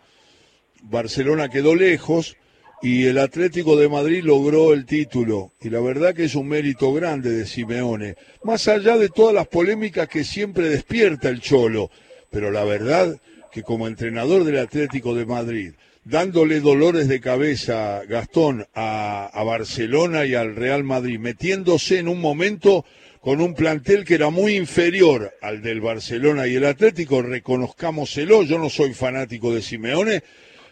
Barcelona 0.83 1.49
quedó 1.49 1.75
lejos 1.75 2.37
y 2.83 3.07
el 3.07 3.19
Atlético 3.19 3.77
de 3.77 3.89
Madrid 3.89 4.23
logró 4.25 4.73
el 4.73 4.87
título. 4.87 5.53
Y 5.61 5.69
la 5.69 5.81
verdad 5.81 6.15
que 6.15 6.25
es 6.25 6.35
un 6.35 6.49
mérito 6.49 6.93
grande 6.93 7.31
de 7.31 7.47
Simeone, 7.47 8.17
más 8.43 8.69
allá 8.69 8.97
de 8.97 9.09
todas 9.09 9.35
las 9.35 9.49
polémicas 9.49 10.09
que 10.09 10.25
siempre 10.25 10.69
despierta 10.69 11.29
el 11.29 11.41
Cholo, 11.41 11.91
pero 12.31 12.51
la 12.51 12.65
verdad 12.65 13.21
que 13.53 13.63
como 13.63 13.87
entrenador 13.87 14.45
del 14.45 14.59
Atlético 14.59 15.15
de 15.15 15.27
Madrid, 15.27 15.73
dándole 16.05 16.61
dolores 16.61 17.09
de 17.09 17.21
cabeza, 17.21 18.03
Gastón, 18.09 18.67
a, 18.75 19.43
Barcelona 19.45 20.25
y 20.25 20.35
al 20.35 20.57
Real 20.57 20.85
Madrid, 20.85 21.19
metiéndose 21.19 21.99
en 21.99 22.09
un 22.09 22.21
momento 22.21 22.85
con 23.21 23.41
un 23.41 23.55
plantel 23.55 24.05
que 24.05 24.15
era 24.15 24.31
muy 24.31 24.57
inferior 24.57 25.33
al 25.43 25.61
del 25.61 25.81
Barcelona 25.81 26.47
y 26.47 26.57
el 26.57 26.65
Atlético, 26.65 27.21
reconozcámoselo, 27.21 28.43
yo 28.43 28.59
no 28.59 28.71
soy 28.71 28.95
fanático 28.95 29.55
de 29.55 29.61
Simeone, 29.61 30.23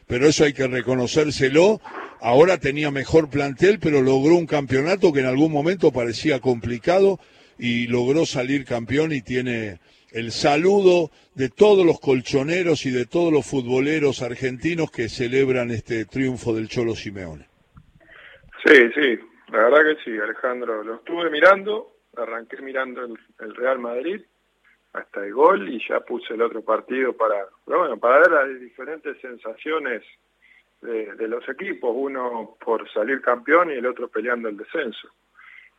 pero 0.07 0.27
eso 0.27 0.45
hay 0.45 0.55
que 0.55 0.67
reconocérselo. 0.67 1.81
Ahora 2.21 2.59
tenía 2.59 2.91
mejor 2.91 3.29
plantel, 3.29 3.79
pero 3.79 4.01
logró 4.01 4.35
un 4.35 4.47
campeonato 4.47 5.13
que 5.13 5.21
en 5.21 5.27
algún 5.27 5.53
momento 5.53 5.93
parecía 5.93 6.41
complicado 6.41 7.21
y 7.59 7.87
logró 7.87 8.25
salir 8.25 8.65
campeón 8.65 9.13
y 9.13 9.21
tiene 9.21 9.79
el 10.13 10.33
saludo 10.33 11.11
de 11.35 11.51
todos 11.51 11.85
los 11.85 12.01
colchoneros 12.01 12.87
y 12.87 12.91
de 12.91 13.05
todos 13.05 13.31
los 13.31 13.45
futboleros 13.45 14.23
argentinos 14.23 14.91
que 14.91 15.11
celebran 15.11 15.71
este 15.71 16.07
triunfo 16.07 16.55
del 16.55 16.69
Cholo 16.69 16.95
Simeone. 16.95 17.47
Sí, 18.65 18.75
sí, 18.95 19.19
la 19.53 19.59
verdad 19.65 19.79
que 19.85 20.03
sí, 20.03 20.19
Alejandro. 20.19 20.83
Lo 20.83 20.97
estuve 20.97 21.31
mirando 21.31 21.98
arranqué 22.19 22.61
mirando 22.63 23.05
el, 23.05 23.55
Real 23.55 23.79
Madrid 23.79 24.21
hasta 24.93 25.25
el 25.25 25.33
gol 25.33 25.69
y 25.69 25.81
ya 25.87 26.01
puse 26.01 26.35
el 26.35 26.43
otro 26.43 26.63
partido 26.63 27.13
para, 27.13 27.47
bueno, 27.67 27.99
para 27.99 28.21
ver 28.21 28.31
las 28.31 28.61
diferentes 28.61 29.21
sensaciones 29.21 30.03
de, 30.81 31.29
los 31.29 31.49
equipos, 31.49 31.93
uno 31.95 32.57
por 32.65 32.89
salir 32.91 33.21
campeón 33.21 33.71
y 33.71 33.75
el 33.75 33.87
otro 33.87 34.09
peleando 34.09 34.49
el 34.49 34.57
descenso. 34.57 35.09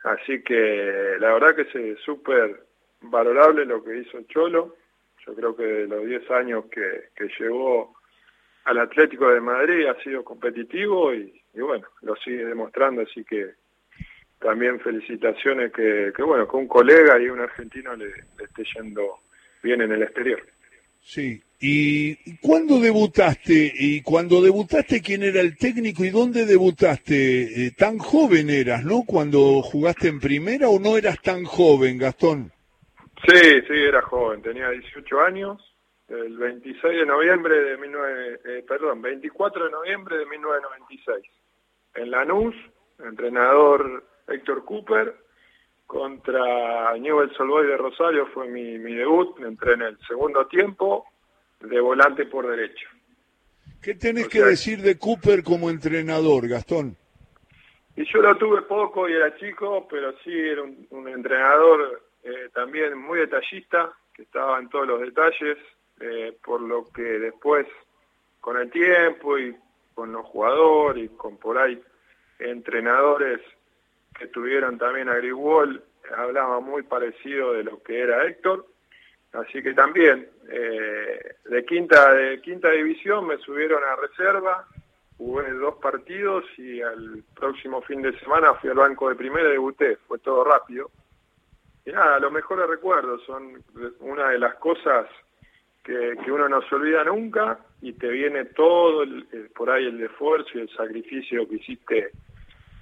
Así 0.03 0.41
que 0.43 1.15
la 1.19 1.33
verdad 1.33 1.55
que 1.55 1.91
es 1.91 1.99
súper 1.99 2.63
valorable 3.01 3.65
lo 3.65 3.83
que 3.83 3.97
hizo 3.97 4.21
Cholo. 4.23 4.75
Yo 5.25 5.35
creo 5.35 5.55
que 5.55 5.63
de 5.63 5.87
los 5.87 6.05
10 6.05 6.31
años 6.31 6.65
que, 6.71 7.09
que 7.15 7.29
llegó 7.39 7.95
al 8.65 8.79
Atlético 8.79 9.29
de 9.29 9.41
Madrid 9.41 9.87
ha 9.87 10.01
sido 10.03 10.23
competitivo 10.23 11.13
y, 11.13 11.41
y 11.53 11.61
bueno, 11.61 11.87
lo 12.01 12.15
sigue 12.17 12.45
demostrando, 12.45 13.01
así 13.01 13.23
que 13.23 13.53
también 14.39 14.79
felicitaciones 14.79 15.71
que, 15.73 16.11
que, 16.15 16.23
bueno, 16.23 16.47
que 16.47 16.57
un 16.57 16.67
colega 16.67 17.19
y 17.19 17.27
un 17.27 17.41
argentino 17.41 17.95
le, 17.95 18.07
esté 18.41 18.63
yendo 18.75 19.19
bien 19.61 19.81
en 19.81 19.91
el 19.91 20.03
exterior. 20.03 20.41
Sí, 21.01 21.41
¿y 21.59 22.37
cuándo 22.37 22.79
debutaste? 22.79 23.71
¿Y 23.73 24.01
cuando 24.01 24.41
debutaste 24.41 25.01
quién 25.01 25.23
era 25.23 25.41
el 25.41 25.57
técnico 25.57 26.03
y 26.03 26.09
dónde 26.09 26.45
debutaste? 26.45 27.65
Eh, 27.65 27.71
tan 27.71 27.97
joven 27.97 28.49
eras, 28.49 28.83
¿no? 28.83 29.03
Cuando 29.05 29.61
jugaste 29.61 30.07
en 30.07 30.19
primera 30.19 30.69
o 30.69 30.79
no 30.79 30.97
eras 30.97 31.21
tan 31.21 31.43
joven, 31.43 31.97
Gastón? 31.97 32.51
Sí, 33.27 33.61
sí, 33.67 33.73
era 33.73 34.01
joven, 34.01 34.41
tenía 34.41 34.69
18 34.69 35.21
años, 35.21 35.75
el 36.07 36.37
26 36.37 36.99
de 36.99 37.05
noviembre 37.05 37.55
de 37.55 37.75
19, 37.75 38.39
eh, 38.45 38.65
perdón, 38.67 39.01
24 39.01 39.65
de 39.65 39.71
noviembre 39.71 40.17
de 40.17 40.25
1996. 40.25 41.25
En 41.95 42.11
Lanús, 42.11 42.55
entrenador 42.99 44.03
Héctor 44.29 44.65
Cooper. 44.65 45.15
Contra 45.85 46.95
Newell 46.99 47.35
Solboy 47.35 47.65
de 47.65 47.75
Rosario 47.75 48.27
fue 48.27 48.47
mi, 48.47 48.77
mi 48.77 48.93
debut, 48.93 49.39
entré 49.39 49.73
en 49.73 49.81
el 49.81 49.97
segundo 50.07 50.45
tiempo 50.45 51.05
de 51.59 51.79
volante 51.79 52.25
por 52.27 52.47
derecho. 52.47 52.87
¿Qué 53.81 53.95
tenés 53.95 54.27
que 54.27 54.43
decir 54.43 54.81
de 54.81 54.99
Cooper 54.99 55.43
como 55.43 55.69
entrenador, 55.69 56.47
Gastón? 56.47 56.95
Y 57.95 58.05
yo 58.05 58.21
lo 58.21 58.37
tuve 58.37 58.61
poco 58.63 59.09
y 59.09 59.13
era 59.13 59.35
chico, 59.37 59.87
pero 59.89 60.13
sí 60.23 60.31
era 60.31 60.61
un, 60.61 61.07
entrenador 61.07 62.03
eh, 62.23 62.49
también 62.53 62.97
muy 62.97 63.19
detallista, 63.19 63.91
que 64.13 64.23
estaba 64.23 64.59
en 64.59 64.69
todos 64.69 64.87
los 64.87 65.01
detalles, 65.01 65.57
eh, 65.99 66.37
por 66.43 66.61
lo 66.61 66.85
que 66.93 67.01
después, 67.01 67.65
con 68.39 68.57
el 68.57 68.69
tiempo 68.69 69.37
y 69.37 69.55
con 69.93 70.11
los 70.11 70.25
jugadores 70.25 71.05
y 71.05 71.07
con 71.15 71.37
por 71.37 71.57
ahí 71.57 71.81
entrenadores 72.39 73.41
que 74.19 74.27
tuvieron 74.27 74.77
también 74.77 75.09
a 75.09 75.15
Grigwall, 75.15 75.81
hablaba 76.15 76.59
muy 76.59 76.83
parecido 76.83 77.53
de 77.53 77.63
lo 77.63 77.81
que 77.81 78.01
era 78.01 78.25
Héctor, 78.25 78.65
así 79.33 79.63
que 79.63 79.73
también 79.73 80.27
eh, 80.51 81.35
de 81.45 81.65
quinta 81.65 82.13
de 82.13 82.41
quinta 82.41 82.69
división 82.71 83.27
me 83.27 83.37
subieron 83.37 83.81
a 83.83 83.95
reserva, 83.95 84.67
jugué 85.17 85.49
dos 85.51 85.75
partidos 85.75 86.45
y 86.57 86.81
al 86.81 87.23
próximo 87.35 87.81
fin 87.81 88.01
de 88.01 88.17
semana 88.19 88.53
fui 88.55 88.69
al 88.69 88.77
banco 88.77 89.09
de 89.09 89.15
primera 89.15 89.49
y 89.49 89.53
debuté, 89.53 89.97
fue 90.07 90.19
todo 90.19 90.43
rápido. 90.43 90.91
Y 91.85 91.91
nada, 91.91 92.19
los 92.19 92.31
mejores 92.31 92.67
recuerdos 92.67 93.23
son 93.25 93.63
una 93.99 94.29
de 94.29 94.39
las 94.39 94.55
cosas 94.55 95.07
que, 95.83 96.31
uno 96.31 96.47
no 96.47 96.61
se 96.61 96.75
olvida 96.75 97.03
nunca 97.03 97.59
y 97.81 97.93
te 97.93 98.09
viene 98.09 98.45
todo 98.45 99.03
por 99.55 99.69
ahí 99.69 99.85
el 99.85 100.01
esfuerzo 100.03 100.49
y 100.53 100.61
el 100.61 100.69
sacrificio 100.69 101.47
que 101.47 101.55
hiciste 101.55 102.11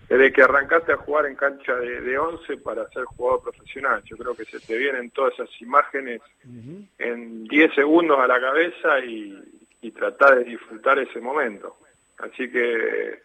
desde 0.09 0.31
que 0.31 0.41
arrancaste 0.41 0.93
a 0.93 0.97
jugar 0.97 1.25
en 1.25 1.35
cancha 1.35 1.75
de, 1.75 2.01
de 2.01 2.17
11 2.17 2.57
para 2.57 2.87
ser 2.89 3.03
jugador 3.05 3.43
profesional. 3.43 4.01
Yo 4.05 4.15
creo 4.17 4.35
que 4.35 4.45
se 4.45 4.59
te 4.59 4.77
vienen 4.77 5.11
todas 5.11 5.33
esas 5.33 5.49
imágenes 5.61 6.21
en 6.97 7.43
10 7.43 7.75
segundos 7.75 8.17
a 8.19 8.27
la 8.27 8.39
cabeza 8.39 8.99
y, 8.99 9.53
tratar 9.95 10.37
de 10.37 10.43
disfrutar 10.43 10.99
ese 10.99 11.21
momento. 11.21 11.77
Así 12.17 12.51
que 12.51 13.21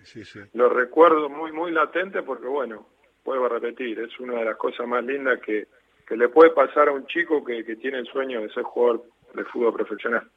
lo 0.54 0.68
recuerdo 0.68 1.28
muy, 1.28 1.50
muy 1.50 1.72
latente 1.72 2.22
porque, 2.22 2.46
bueno, 2.46 2.86
vuelvo 3.24 3.46
a 3.46 3.48
repetir, 3.48 3.98
es 3.98 4.18
una 4.20 4.38
de 4.38 4.44
las 4.44 4.56
cosas 4.56 4.86
más 4.86 5.04
lindas 5.04 5.40
que, 5.40 5.66
que 6.06 6.16
le 6.16 6.28
puede 6.28 6.50
pasar 6.50 6.88
a 6.88 6.92
un 6.92 7.04
chico 7.06 7.44
que, 7.44 7.64
que 7.64 7.74
tiene 7.74 7.98
el 7.98 8.06
sueño 8.06 8.40
de 8.40 8.48
ser 8.50 8.62
jugador 8.62 9.04
de 9.34 9.44
fútbol 9.44 9.74
profesional. 9.74 10.30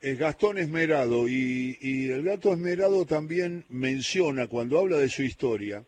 Es 0.00 0.18
Gastón 0.18 0.58
Esmerado 0.58 1.28
y, 1.28 1.78
y, 1.80 2.10
el 2.10 2.22
gato 2.22 2.52
Esmerado 2.52 3.06
también 3.06 3.64
menciona 3.68 4.46
cuando 4.46 4.78
habla 4.78 4.98
de 4.98 5.08
su 5.08 5.22
historia 5.22 5.84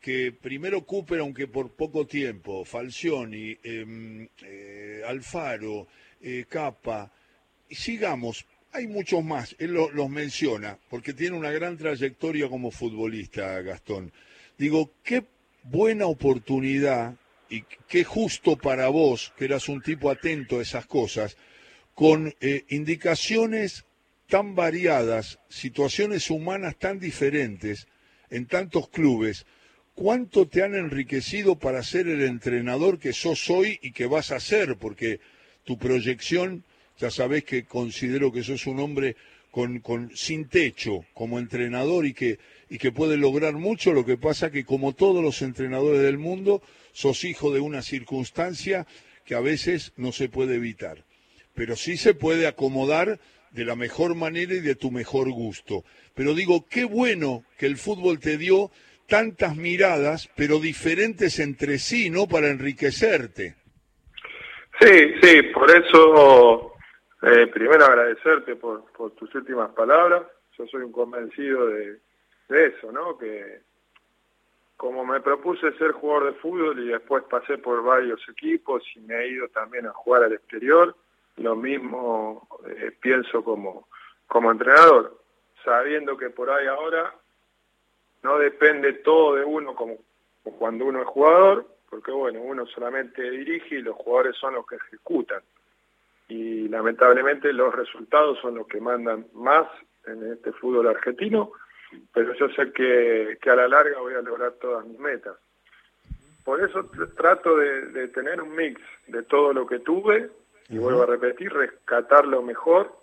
que 0.00 0.32
primero 0.32 0.84
Cooper, 0.84 1.20
aunque 1.20 1.48
por 1.48 1.72
poco 1.72 2.06
tiempo, 2.06 2.64
Falcioni, 2.64 3.56
em, 3.62 4.28
eh, 4.42 5.02
Alfaro, 5.06 5.88
eh, 6.20 6.44
Capa, 6.48 7.12
y 7.68 7.74
sigamos, 7.74 8.46
hay 8.72 8.86
muchos 8.86 9.24
más, 9.24 9.56
él 9.58 9.72
los 9.72 10.08
menciona, 10.08 10.78
porque 10.88 11.12
tiene 11.12 11.36
una 11.36 11.50
gran 11.50 11.76
trayectoria 11.76 12.48
como 12.48 12.70
futbolista, 12.70 13.60
Gastón. 13.62 14.12
Digo, 14.56 14.92
qué 15.02 15.24
buena 15.64 16.06
oportunidad 16.06 17.16
y 17.50 17.64
qué 17.88 18.04
justo 18.04 18.56
para 18.56 18.88
vos, 18.88 19.32
que 19.36 19.46
eras 19.46 19.68
un 19.68 19.82
tipo 19.82 20.10
atento 20.10 20.58
a 20.58 20.62
esas 20.62 20.86
cosas, 20.86 21.36
con 21.98 22.32
eh, 22.40 22.64
indicaciones 22.68 23.84
tan 24.28 24.54
variadas, 24.54 25.40
situaciones 25.48 26.30
humanas 26.30 26.76
tan 26.78 27.00
diferentes 27.00 27.88
en 28.30 28.46
tantos 28.46 28.88
clubes, 28.88 29.46
¿cuánto 29.96 30.46
te 30.46 30.62
han 30.62 30.76
enriquecido 30.76 31.58
para 31.58 31.82
ser 31.82 32.06
el 32.06 32.22
entrenador 32.22 33.00
que 33.00 33.12
sos 33.12 33.50
hoy 33.50 33.80
y 33.82 33.90
que 33.90 34.06
vas 34.06 34.30
a 34.30 34.38
ser? 34.38 34.76
Porque 34.76 35.18
tu 35.64 35.76
proyección 35.76 36.62
ya 37.00 37.10
sabés 37.10 37.42
que 37.42 37.64
considero 37.64 38.30
que 38.30 38.44
sos 38.44 38.68
un 38.68 38.78
hombre 38.78 39.16
con, 39.50 39.80
con, 39.80 40.16
sin 40.16 40.46
techo 40.46 41.04
como 41.14 41.40
entrenador 41.40 42.06
y 42.06 42.14
que, 42.14 42.38
y 42.70 42.78
que 42.78 42.92
puede 42.92 43.16
lograr 43.16 43.54
mucho. 43.54 43.92
Lo 43.92 44.06
que 44.06 44.16
pasa 44.16 44.52
que 44.52 44.64
como 44.64 44.92
todos 44.92 45.20
los 45.20 45.42
entrenadores 45.42 46.02
del 46.02 46.18
mundo, 46.18 46.62
sos 46.92 47.24
hijo 47.24 47.52
de 47.52 47.58
una 47.58 47.82
circunstancia 47.82 48.86
que 49.24 49.34
a 49.34 49.40
veces 49.40 49.92
no 49.96 50.12
se 50.12 50.28
puede 50.28 50.54
evitar. 50.54 51.07
Pero 51.58 51.74
sí 51.74 51.96
se 51.96 52.14
puede 52.14 52.46
acomodar 52.46 53.18
de 53.50 53.64
la 53.64 53.74
mejor 53.74 54.14
manera 54.14 54.54
y 54.54 54.60
de 54.60 54.76
tu 54.76 54.92
mejor 54.92 55.28
gusto. 55.28 55.82
Pero 56.14 56.32
digo, 56.32 56.64
qué 56.70 56.84
bueno 56.84 57.42
que 57.58 57.66
el 57.66 57.76
fútbol 57.76 58.20
te 58.20 58.38
dio 58.38 58.70
tantas 59.08 59.56
miradas, 59.56 60.30
pero 60.36 60.60
diferentes 60.60 61.40
entre 61.40 61.78
sí, 61.78 62.10
¿no? 62.10 62.28
Para 62.28 62.46
enriquecerte. 62.46 63.56
Sí, 64.80 65.14
sí, 65.20 65.42
por 65.52 65.68
eso 65.68 66.74
eh, 67.22 67.48
primero 67.48 67.86
agradecerte 67.86 68.54
por, 68.54 68.84
por 68.92 69.10
tus 69.16 69.34
últimas 69.34 69.70
palabras. 69.70 70.22
Yo 70.56 70.64
soy 70.68 70.82
un 70.82 70.92
convencido 70.92 71.66
de, 71.66 71.98
eso, 72.50 72.92
¿no? 72.92 73.18
Que 73.18 73.62
como 74.76 75.04
me 75.04 75.20
propuse 75.20 75.72
ser 75.72 75.90
jugador 75.90 76.26
de 76.26 76.38
fútbol 76.38 76.78
y 76.78 76.86
después 76.86 77.24
pasé 77.28 77.58
por 77.58 77.82
varios 77.82 78.20
equipos 78.28 78.84
y 78.94 79.00
me 79.00 79.16
he 79.16 79.28
ido 79.30 79.48
también 79.48 79.86
a 79.86 79.92
jugar 79.92 80.22
al 80.22 80.34
exterior, 80.34 80.94
lo 81.38 81.56
mismo 81.56 82.48
eh, 82.66 82.92
pienso 83.00 83.42
como, 83.42 83.88
como 84.26 84.50
entrenador, 84.50 85.18
sabiendo 85.64 86.16
que 86.16 86.30
por 86.30 86.50
ahí 86.50 86.66
ahora 86.66 87.14
no 88.22 88.38
depende 88.38 88.92
todo 88.94 89.36
de 89.36 89.44
uno 89.44 89.74
como 89.74 89.96
cuando 90.42 90.86
uno 90.86 91.02
es 91.02 91.08
jugador, 91.08 91.66
porque 91.90 92.10
bueno, 92.10 92.40
uno 92.40 92.66
solamente 92.66 93.30
dirige 93.30 93.76
y 93.76 93.82
los 93.82 93.96
jugadores 93.96 94.36
son 94.36 94.54
los 94.54 94.66
que 94.66 94.76
ejecutan 94.76 95.42
y 96.28 96.68
lamentablemente 96.68 97.52
los 97.52 97.74
resultados 97.74 98.38
son 98.40 98.56
los 98.56 98.66
que 98.66 98.80
mandan 98.80 99.26
más 99.32 99.66
en 100.06 100.32
este 100.32 100.52
fútbol 100.52 100.86
argentino, 100.86 101.52
pero 102.12 102.34
yo 102.34 102.48
sé 102.50 102.70
que, 102.72 103.38
a 103.50 103.56
la 103.56 103.68
larga 103.68 103.98
voy 103.98 104.14
a 104.14 104.20
lograr 104.20 104.52
todas 104.52 104.86
mis 104.86 104.98
metas. 104.98 105.36
Por 106.44 106.62
eso 106.62 106.84
trato 107.16 107.56
de, 107.56 108.08
tener 108.08 108.40
un 108.40 108.54
mix 108.54 108.80
de 109.06 109.22
todo 109.22 109.52
lo 109.52 109.66
que 109.66 109.80
tuve, 109.80 110.30
y 110.68 110.78
vuelvo 110.78 111.02
a 111.02 111.06
repetir, 111.06 111.52
rescatar 111.52 112.26
lo 112.26 112.42
mejor 112.42 112.98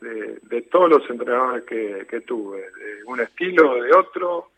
de, 0.00 0.62
todos 0.70 0.88
los 0.88 1.10
entrenadores 1.10 1.64
que, 1.64 2.20
tuve, 2.26 2.60
de 2.60 3.04
un 3.06 3.20
estilo 3.20 3.82
de 3.82 3.92
otro, 3.92 4.50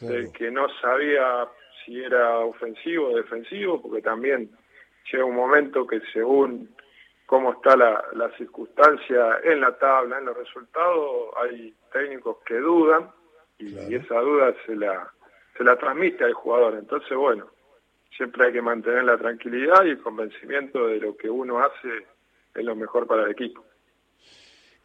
de 0.00 0.30
que 0.32 0.50
no 0.50 0.68
sabía 0.80 1.48
si 1.84 2.02
era 2.02 2.38
ofensivo 2.38 3.08
o 3.08 3.16
defensivo, 3.16 3.80
porque 3.82 4.02
también 4.02 4.50
llega 5.10 5.24
un 5.24 5.36
momento 5.36 5.86
que 5.86 6.00
según 6.12 6.74
cómo 7.26 7.52
está 7.52 7.76
la, 7.76 8.30
circunstancia 8.38 9.40
en 9.44 9.60
la 9.60 9.76
tabla, 9.76 10.18
en 10.18 10.26
los 10.26 10.36
resultados, 10.36 11.30
hay 11.36 11.74
técnicos 11.92 12.38
que 12.46 12.56
dudan 12.56 13.10
y, 13.58 13.94
esa 13.94 14.20
duda 14.20 14.54
se 14.64 14.76
la, 14.76 15.10
se 15.56 15.64
la 15.64 15.76
transmite 15.76 16.24
al 16.24 16.34
jugador. 16.34 16.74
Entonces, 16.74 17.16
bueno, 17.16 17.46
siempre 18.16 18.46
hay 18.46 18.52
que 18.52 18.62
mantener 18.62 19.04
la 19.04 19.18
tranquilidad 19.18 19.84
y 19.84 19.90
el 19.90 20.02
convencimiento 20.02 20.86
de 20.86 20.98
lo 20.98 21.16
que 21.16 21.30
uno 21.30 21.58
hace 21.60 22.06
es 22.54 22.64
lo 22.64 22.74
mejor 22.76 23.06
para 23.06 23.24
el 23.24 23.30
equipo. 23.30 23.64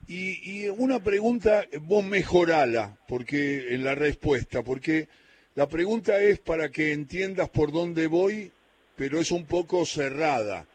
Y, 0.07 0.67
una 0.67 1.01
pregunta, 1.01 1.65
vos 1.81 2.03
mejorala, 2.03 2.97
porque 3.07 3.73
en 3.73 3.83
la 3.83 3.95
respuesta, 3.95 4.61
porque 4.63 5.07
la 5.55 5.69
pregunta 5.69 6.21
es 6.21 6.39
para 6.39 6.69
que 6.69 6.91
entiendas 6.91 7.49
por 7.49 7.71
dónde 7.71 8.07
voy, 8.07 8.51
pero 8.95 9.19
es 9.19 9.31
un 9.31 9.45
poco 9.45 9.85
cerrada. 9.85 10.65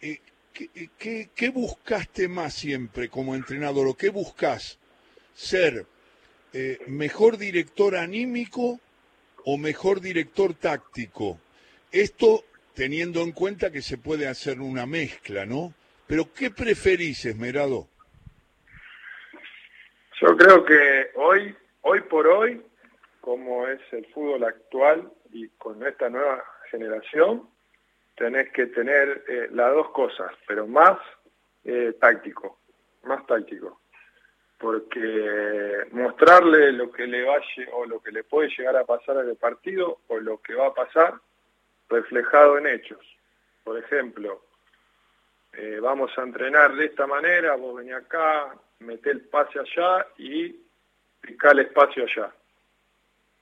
Eh, 0.00 0.20
¿qué, 0.98 1.50
buscaste 1.52 2.28
más 2.28 2.54
siempre 2.54 3.08
como 3.08 3.34
entrenador 3.34 3.88
o 3.88 3.94
qué 3.94 4.10
buscas? 4.10 4.78
¿Ser 5.34 5.86
eh, 6.52 6.78
mejor 6.86 7.38
director 7.38 7.96
anímico 7.96 8.78
o 9.44 9.58
mejor 9.58 10.00
director 10.00 10.54
táctico? 10.54 11.40
Esto 11.94 12.42
teniendo 12.74 13.20
en 13.20 13.30
cuenta 13.30 13.70
que 13.70 13.80
se 13.80 13.98
puede 13.98 14.26
hacer 14.26 14.60
una 14.60 14.84
mezcla, 14.84 15.46
¿no? 15.46 15.72
Pero 16.08 16.24
¿qué 16.34 16.50
preferís, 16.50 17.24
Esmerado? 17.24 17.86
Yo 20.20 20.36
creo 20.36 20.64
que 20.64 21.10
hoy, 21.14 21.56
hoy 21.82 22.00
por 22.00 22.26
hoy, 22.26 22.60
como 23.20 23.68
es 23.68 23.80
el 23.92 24.04
fútbol 24.06 24.42
actual 24.42 25.08
y 25.30 25.46
con 25.50 25.86
esta 25.86 26.08
nueva 26.08 26.42
generación, 26.68 27.48
tenés 28.16 28.50
que 28.50 28.66
tener 28.66 29.24
eh, 29.28 29.46
las 29.52 29.72
dos 29.72 29.90
cosas, 29.90 30.32
pero 30.48 30.66
más 30.66 30.98
eh, 31.62 31.94
táctico, 32.00 32.58
más 33.04 33.24
táctico. 33.24 33.80
Porque 34.58 35.86
mostrarle 35.92 36.72
lo 36.72 36.90
que 36.90 37.06
le 37.06 37.22
vaya 37.22 37.70
o 37.72 37.86
lo 37.86 38.00
que 38.00 38.10
le 38.10 38.24
puede 38.24 38.48
llegar 38.48 38.76
a 38.76 38.84
pasar 38.84 39.16
al 39.18 39.36
partido 39.36 40.00
o 40.08 40.18
lo 40.18 40.42
que 40.42 40.56
va 40.56 40.66
a 40.66 40.74
pasar 40.74 41.14
reflejado 41.88 42.58
en 42.58 42.66
hechos. 42.66 43.00
Por 43.62 43.78
ejemplo, 43.78 44.42
eh, 45.52 45.78
vamos 45.80 46.10
a 46.18 46.22
entrenar 46.22 46.74
de 46.74 46.86
esta 46.86 47.06
manera, 47.06 47.54
vos 47.56 47.76
venís 47.76 47.94
acá, 47.94 48.54
meté 48.80 49.10
el 49.10 49.22
pase 49.22 49.60
allá 49.60 50.06
y 50.18 50.54
picá 51.20 51.52
el 51.52 51.60
espacio 51.60 52.04
allá. 52.04 52.32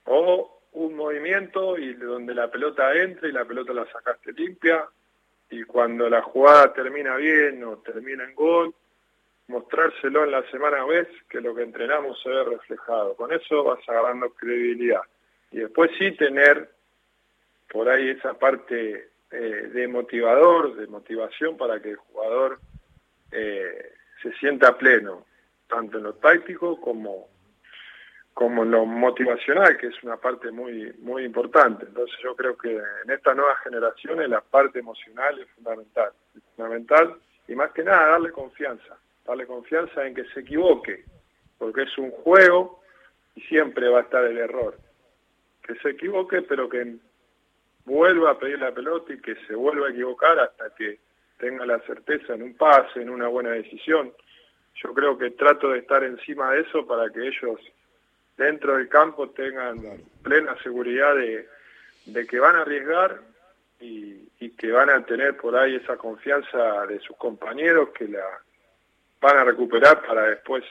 O 0.05 0.61
un 0.73 0.95
movimiento 0.95 1.77
y 1.77 1.93
donde 1.93 2.33
la 2.33 2.49
pelota 2.49 2.93
entra 2.93 3.27
y 3.27 3.31
la 3.31 3.45
pelota 3.45 3.73
la 3.73 3.85
sacaste 3.91 4.33
limpia 4.33 4.85
y 5.49 5.63
cuando 5.63 6.09
la 6.09 6.21
jugada 6.21 6.73
termina 6.73 7.15
bien 7.15 7.63
o 7.63 7.77
termina 7.77 8.23
en 8.23 8.33
gol, 8.33 8.73
mostrárselo 9.47 10.23
en 10.23 10.31
la 10.31 10.49
semana 10.49 10.83
vez 10.85 11.07
que 11.29 11.41
lo 11.41 11.53
que 11.53 11.63
entrenamos 11.63 12.19
se 12.21 12.29
ve 12.29 12.43
reflejado. 12.43 13.15
Con 13.15 13.31
eso 13.31 13.63
vas 13.63 13.87
agarrando 13.87 14.33
credibilidad. 14.33 15.01
Y 15.51 15.59
después 15.59 15.91
sí 15.99 16.11
tener 16.13 16.72
por 17.71 17.89
ahí 17.89 18.09
esa 18.09 18.33
parte 18.33 19.09
eh, 19.31 19.69
de 19.73 19.87
motivador, 19.87 20.75
de 20.75 20.87
motivación 20.87 21.57
para 21.57 21.81
que 21.81 21.91
el 21.91 21.97
jugador 21.97 22.59
eh, 23.31 23.93
se 24.21 24.31
sienta 24.33 24.77
pleno, 24.77 25.25
tanto 25.67 25.97
en 25.97 26.03
lo 26.03 26.13
táctico 26.13 26.79
como 26.79 27.33
como 28.33 28.65
lo 28.65 28.85
motivacional, 28.85 29.77
que 29.77 29.87
es 29.87 30.03
una 30.03 30.17
parte 30.17 30.51
muy, 30.51 30.91
muy 30.99 31.23
importante. 31.23 31.85
Entonces 31.85 32.17
yo 32.23 32.35
creo 32.35 32.57
que 32.57 32.75
en 32.75 33.11
estas 33.11 33.35
nuevas 33.35 33.59
generaciones 33.63 34.27
la 34.27 34.41
parte 34.41 34.79
emocional 34.79 35.39
es 35.39 35.47
fundamental, 35.51 36.11
fundamental 36.55 37.15
y 37.47 37.55
más 37.55 37.71
que 37.71 37.83
nada 37.83 38.09
darle 38.09 38.31
confianza, 38.31 38.97
darle 39.25 39.45
confianza 39.45 40.05
en 40.05 40.15
que 40.15 40.25
se 40.25 40.39
equivoque, 40.39 41.05
porque 41.59 41.83
es 41.83 41.97
un 41.97 42.09
juego 42.11 42.81
y 43.35 43.41
siempre 43.41 43.87
va 43.89 43.99
a 43.99 44.03
estar 44.03 44.23
el 44.23 44.37
error. 44.37 44.77
Que 45.61 45.75
se 45.75 45.89
equivoque, 45.89 46.41
pero 46.41 46.67
que 46.67 46.95
vuelva 47.85 48.31
a 48.31 48.39
pedir 48.39 48.59
la 48.59 48.71
pelota 48.71 49.13
y 49.13 49.19
que 49.19 49.35
se 49.47 49.55
vuelva 49.55 49.87
a 49.87 49.91
equivocar 49.91 50.39
hasta 50.39 50.73
que 50.75 50.99
tenga 51.37 51.65
la 51.65 51.79
certeza 51.79 52.33
en 52.33 52.43
un 52.43 52.55
pase, 52.55 53.01
en 53.01 53.09
una 53.09 53.27
buena 53.27 53.51
decisión. 53.51 54.13
Yo 54.75 54.93
creo 54.93 55.17
que 55.17 55.31
trato 55.31 55.69
de 55.71 55.79
estar 55.79 56.03
encima 56.03 56.51
de 56.51 56.61
eso 56.61 56.85
para 56.87 57.09
que 57.11 57.27
ellos 57.27 57.59
dentro 58.37 58.77
del 58.77 58.89
campo 58.89 59.29
tengan 59.29 59.77
plena 60.23 60.55
seguridad 60.63 61.15
de, 61.15 62.27
que 62.27 62.39
van 62.39 62.55
a 62.55 62.61
arriesgar 62.61 63.21
y, 63.79 64.23
que 64.57 64.71
van 64.71 64.89
a 64.89 65.05
tener 65.05 65.37
por 65.37 65.55
ahí 65.55 65.75
esa 65.75 65.97
confianza 65.97 66.85
de 66.85 66.99
sus 66.99 67.15
compañeros 67.17 67.89
que 67.97 68.07
la 68.07 68.25
van 69.21 69.37
a 69.37 69.43
recuperar 69.45 70.05
para 70.05 70.29
después 70.29 70.63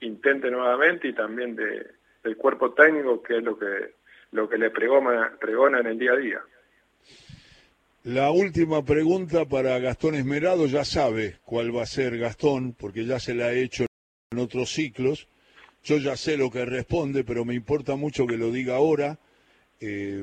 intente 0.00 0.50
nuevamente 0.50 1.08
y 1.08 1.12
también 1.12 1.56
de, 1.56 1.86
del 2.22 2.36
cuerpo 2.36 2.72
técnico, 2.72 3.22
que 3.22 3.38
es 3.38 3.42
lo 3.44 3.58
que, 3.58 3.94
lo 4.36 4.48
que 4.48 4.58
le 4.58 4.70
pregona, 4.70 5.80
en 5.80 5.86
el 5.86 5.98
día 5.98 6.12
a 6.12 6.16
día. 6.16 6.40
La 8.04 8.30
última 8.30 8.84
pregunta 8.84 9.46
para 9.46 9.78
Gastón 9.80 10.14
Esmerado, 10.14 10.66
ya 10.66 10.84
sabe 10.84 11.38
cuál 11.44 11.74
va 11.74 11.82
a 11.82 11.86
ser 11.86 12.18
Gastón, 12.18 12.74
porque 12.74 13.04
ya 13.04 13.18
se 13.18 13.34
la 13.34 13.46
ha 13.46 13.52
hecho 13.52 13.86
en 14.30 14.38
otros 14.38 14.70
ciclos. 14.70 15.26
Yo 15.82 15.96
ya 15.96 16.16
sé 16.16 16.36
lo 16.36 16.50
que 16.50 16.64
responde, 16.64 17.24
pero 17.24 17.44
me 17.44 17.54
importa 17.54 17.96
mucho 17.96 18.26
que 18.26 18.36
lo 18.36 18.52
diga 18.52 18.76
ahora. 18.76 19.18
Eh, 19.80 20.22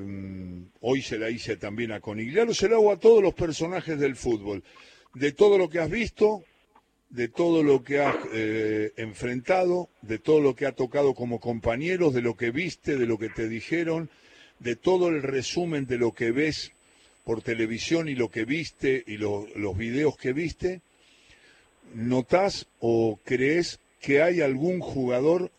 hoy 0.81 1.01
se 1.01 1.17
la 1.17 1.29
hice 1.29 1.57
también 1.57 1.91
a 1.91 1.99
Conigliano, 1.99 2.53
se 2.53 2.69
la 2.69 2.75
hago 2.75 2.91
a 2.91 2.99
todos 2.99 3.21
los 3.21 3.33
personajes 3.33 3.99
del 3.99 4.15
fútbol. 4.15 4.63
De 5.15 5.31
todo 5.31 5.57
lo 5.57 5.69
que 5.69 5.79
has 5.79 5.89
visto, 5.89 6.43
de 7.13 7.27
todo 7.27 7.61
lo 7.61 7.83
que 7.83 7.99
has 7.99 8.15
eh, 8.33 8.91
enfrentado, 8.97 9.87
de 10.01 10.17
todo 10.17 10.41
lo 10.41 10.55
que 10.55 10.65
ha 10.65 10.71
tocado 10.71 11.13
como 11.13 11.39
compañeros, 11.39 12.15
de 12.15 12.23
lo 12.23 12.35
que 12.35 12.49
viste, 12.49 12.97
de 12.97 13.05
lo 13.05 13.19
que 13.19 13.29
te 13.29 13.47
dijeron, 13.47 14.09
de 14.57 14.75
todo 14.75 15.09
el 15.09 15.21
resumen 15.21 15.85
de 15.85 15.99
lo 15.99 16.11
que 16.13 16.31
ves 16.31 16.73
por 17.23 17.43
televisión 17.43 18.09
y 18.09 18.15
lo 18.15 18.29
que 18.29 18.45
viste 18.45 19.03
y 19.05 19.17
los 19.17 19.77
videos 19.77 20.17
que 20.17 20.33
viste, 20.33 20.81
¿notás 21.93 22.67
o 22.79 23.19
crees 23.23 23.79
que 24.01 24.23
hay 24.23 24.41
algún 24.41 24.79
jugador 24.79 25.51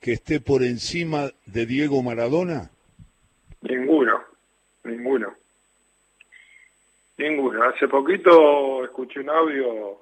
que 0.00 0.12
esté 0.12 0.40
por 0.40 0.62
encima 0.62 1.30
de 1.44 1.66
Diego 1.66 2.02
Maradona? 2.02 2.70
Ninguno, 3.60 4.18
ninguno. 4.84 5.34
Ninguno. 7.18 7.64
Hace 7.64 7.86
poquito 7.86 8.82
escuché 8.82 9.20
un 9.20 9.28
audio 9.28 9.99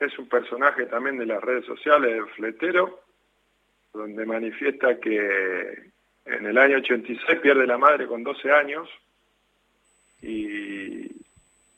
que 0.00 0.06
es 0.06 0.18
un 0.18 0.30
personaje 0.30 0.86
también 0.86 1.18
de 1.18 1.26
las 1.26 1.42
redes 1.42 1.66
sociales, 1.66 2.16
el 2.16 2.26
Fletero, 2.30 3.02
donde 3.92 4.24
manifiesta 4.24 4.98
que 4.98 5.92
en 6.24 6.46
el 6.46 6.56
año 6.56 6.78
86 6.78 7.40
pierde 7.40 7.66
la 7.66 7.76
madre 7.76 8.06
con 8.06 8.24
12 8.24 8.50
años 8.50 8.88
y 10.22 11.06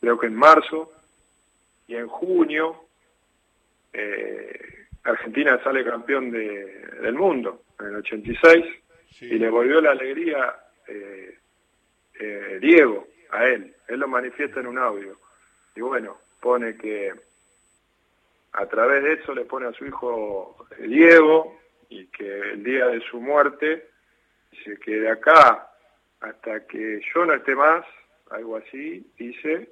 creo 0.01 0.21
que 0.21 0.29
en 0.29 0.37
marzo 0.37 0.93
y 1.89 1.97
en 1.97 2.07
junio 2.07 2.85
eh, 3.93 4.87
Argentina 5.03 5.61
sale 5.65 5.85
campeón 5.85 6.31
de, 6.31 6.65
del 7.03 7.15
mundo 7.15 7.65
en 7.81 7.87
el 7.87 7.97
86 7.97 8.65
y 9.23 9.35
le 9.37 9.51
volvió 9.51 9.81
la 9.81 9.91
alegría 9.91 10.55
eh, 10.87 11.39
eh, 12.21 12.59
Diego 12.61 13.09
a 13.31 13.47
él, 13.47 13.75
él 13.89 13.99
lo 13.99 14.07
manifiesta 14.07 14.61
en 14.61 14.69
un 14.69 14.79
audio. 14.79 15.19
Y 15.75 15.81
bueno, 15.81 16.19
pone 16.41 16.77
que 16.77 17.13
a 18.53 18.67
través 18.67 19.03
de 19.03 19.15
eso 19.15 19.35
le 19.35 19.45
pone 19.45 19.67
a 19.67 19.73
su 19.73 19.87
hijo 19.87 20.67
Diego 20.79 21.59
y 21.89 22.07
que 22.07 22.41
el 22.53 22.63
día 22.63 22.87
de 22.87 23.01
su 23.11 23.21
muerte 23.21 23.89
dice 24.51 24.79
que 24.79 25.01
de 25.01 25.11
acá 25.11 25.71
hasta 26.21 26.67
que 26.67 27.01
yo 27.15 27.25
no 27.25 27.35
esté 27.35 27.55
más 27.55 27.85
algo 28.31 28.57
así, 28.57 29.07
dice, 29.19 29.69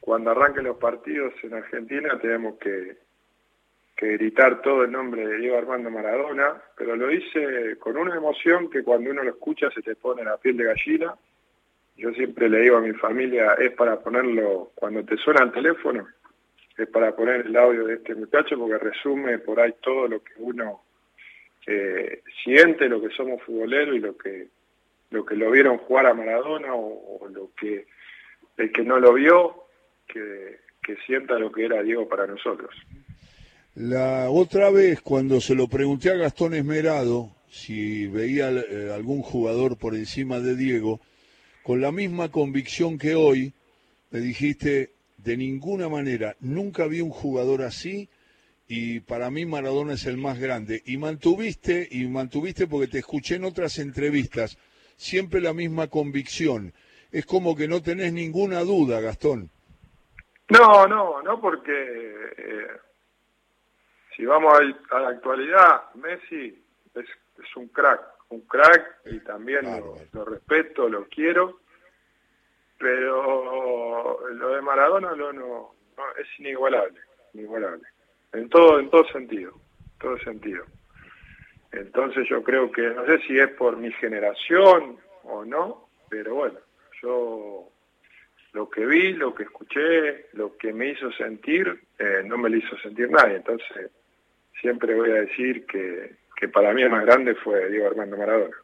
cuando 0.00 0.30
arranquen 0.30 0.64
los 0.64 0.76
partidos 0.76 1.32
en 1.42 1.54
Argentina 1.54 2.18
tenemos 2.20 2.58
que, 2.58 2.98
que 3.96 4.06
gritar 4.12 4.60
todo 4.62 4.84
el 4.84 4.92
nombre 4.92 5.26
de 5.26 5.38
Diego 5.38 5.56
Armando 5.56 5.90
Maradona, 5.90 6.62
pero 6.76 6.96
lo 6.96 7.08
dice 7.08 7.76
con 7.78 7.96
una 7.96 8.14
emoción 8.14 8.68
que 8.70 8.82
cuando 8.82 9.10
uno 9.10 9.22
lo 9.22 9.30
escucha 9.30 9.70
se 9.70 9.82
te 9.82 9.96
pone 9.96 10.24
la 10.24 10.36
piel 10.36 10.56
de 10.56 10.64
gallina. 10.64 11.14
Yo 11.96 12.12
siempre 12.12 12.48
le 12.48 12.60
digo 12.60 12.76
a 12.76 12.80
mi 12.80 12.92
familia, 12.92 13.54
es 13.54 13.72
para 13.72 13.98
ponerlo, 13.98 14.70
cuando 14.76 15.04
te 15.04 15.16
suena 15.16 15.42
el 15.42 15.50
teléfono, 15.50 16.06
es 16.78 16.88
para 16.88 17.14
poner 17.14 17.46
el 17.46 17.56
audio 17.56 17.86
de 17.86 17.94
este 17.94 18.14
muchacho 18.14 18.56
porque 18.56 18.78
resume 18.78 19.38
por 19.38 19.60
ahí 19.60 19.74
todo 19.82 20.06
lo 20.06 20.22
que 20.22 20.32
uno 20.38 20.82
eh, 21.66 22.22
siente, 22.44 22.88
lo 22.88 23.00
que 23.00 23.10
somos 23.10 23.42
futboleros 23.42 23.96
y 23.96 23.98
lo 23.98 24.16
que 24.16 24.48
lo 25.10 25.24
que 25.24 25.36
lo 25.36 25.50
vieron 25.50 25.78
jugar 25.78 26.06
a 26.06 26.14
Maradona 26.14 26.74
o, 26.74 27.26
lo 27.32 27.50
que 27.58 27.86
el 28.56 28.72
que 28.72 28.82
no 28.82 28.98
lo 28.98 29.14
vio, 29.14 29.64
que, 30.06 30.58
sienta 31.06 31.38
lo 31.38 31.52
que 31.52 31.66
era 31.66 31.82
Diego 31.82 32.08
para 32.08 32.26
nosotros. 32.26 32.74
La 33.74 34.30
otra 34.30 34.70
vez, 34.70 35.02
cuando 35.02 35.40
se 35.40 35.54
lo 35.54 35.68
pregunté 35.68 36.10
a 36.10 36.16
Gastón 36.16 36.54
Esmerado 36.54 37.30
si 37.50 38.06
veía 38.06 38.50
eh, 38.50 38.90
algún 38.92 39.22
jugador 39.22 39.76
por 39.76 39.94
encima 39.94 40.40
de 40.40 40.56
Diego, 40.56 41.00
con 41.62 41.80
la 41.80 41.92
misma 41.92 42.30
convicción 42.30 42.98
que 42.98 43.14
hoy, 43.14 43.52
me 44.10 44.20
dijiste, 44.20 44.92
de 45.18 45.36
ninguna 45.36 45.88
manera, 45.88 46.36
nunca 46.40 46.86
vi 46.86 47.00
un 47.00 47.10
jugador 47.10 47.62
así 47.62 48.08
y 48.66 49.00
para 49.00 49.30
mí 49.30 49.46
Maradona 49.46 49.94
es 49.94 50.06
el 50.06 50.18
más 50.18 50.38
grande. 50.38 50.82
Y 50.84 50.98
mantuviste, 50.98 51.88
y 51.90 52.06
mantuviste 52.06 52.66
porque 52.66 52.88
te 52.88 52.98
escuché 52.98 53.36
en 53.36 53.44
otras 53.44 53.78
entrevistas, 53.78 54.58
siempre 54.96 55.40
la 55.40 55.54
misma 55.54 55.88
convicción. 55.88 56.72
Es 57.10 57.24
como 57.24 57.56
que 57.56 57.66
no 57.66 57.82
tenés 57.82 58.12
ninguna 58.12 58.60
duda, 58.60 59.00
Gastón. 59.00 59.50
No, 60.50 60.86
no, 60.86 61.22
no 61.22 61.40
porque 61.40 61.72
eh, 61.72 62.66
si 64.14 64.24
vamos 64.24 64.52
a, 64.90 64.98
la 65.00 65.08
actualidad, 65.08 65.94
Messi 65.94 66.62
es, 66.94 67.04
es, 67.04 67.56
un 67.56 67.68
crack, 67.68 68.00
un 68.30 68.40
crack 68.42 69.00
y 69.06 69.20
también 69.20 69.64
lo, 70.12 70.24
respeto, 70.24 70.88
lo 70.88 71.06
quiero, 71.06 71.60
pero 72.78 74.30
lo 74.30 74.54
de 74.54 74.62
Maradona 74.62 75.14
no, 75.14 75.32
no, 75.32 75.74
es 76.18 76.26
inigualable, 76.38 77.00
inigualable, 77.34 77.86
en 78.32 78.48
todo, 78.48 78.78
en 78.78 78.88
todo 78.90 79.04
sentido, 79.08 79.52
todo 80.00 80.18
sentido. 80.18 80.64
Entonces 81.72 82.26
yo 82.28 82.42
creo 82.42 82.70
que, 82.70 82.82
no 82.82 83.04
sé 83.06 83.18
si 83.26 83.38
es 83.38 83.48
por 83.48 83.76
mi 83.76 83.92
generación 83.92 84.96
o 85.24 85.44
no, 85.44 85.88
pero 86.08 86.34
bueno, 86.34 86.58
yo 87.02 87.68
lo 88.52 88.70
que 88.70 88.86
vi, 88.86 89.12
lo 89.12 89.34
que 89.34 89.44
escuché, 89.44 90.26
lo 90.32 90.56
que 90.56 90.72
me 90.72 90.90
hizo 90.90 91.12
sentir, 91.12 91.80
eh, 91.98 92.22
no 92.24 92.38
me 92.38 92.48
lo 92.48 92.56
hizo 92.56 92.76
sentir 92.78 93.10
nadie. 93.10 93.36
Entonces 93.36 93.90
siempre 94.60 94.94
voy 94.94 95.10
a 95.10 95.22
decir 95.22 95.66
que, 95.66 96.16
que 96.36 96.48
para 96.48 96.72
mí 96.72 96.82
el 96.82 96.90
más 96.90 97.04
grande 97.04 97.34
fue 97.34 97.68
Diego 97.68 97.88
Armando 97.88 98.16
Maradona. 98.16 98.56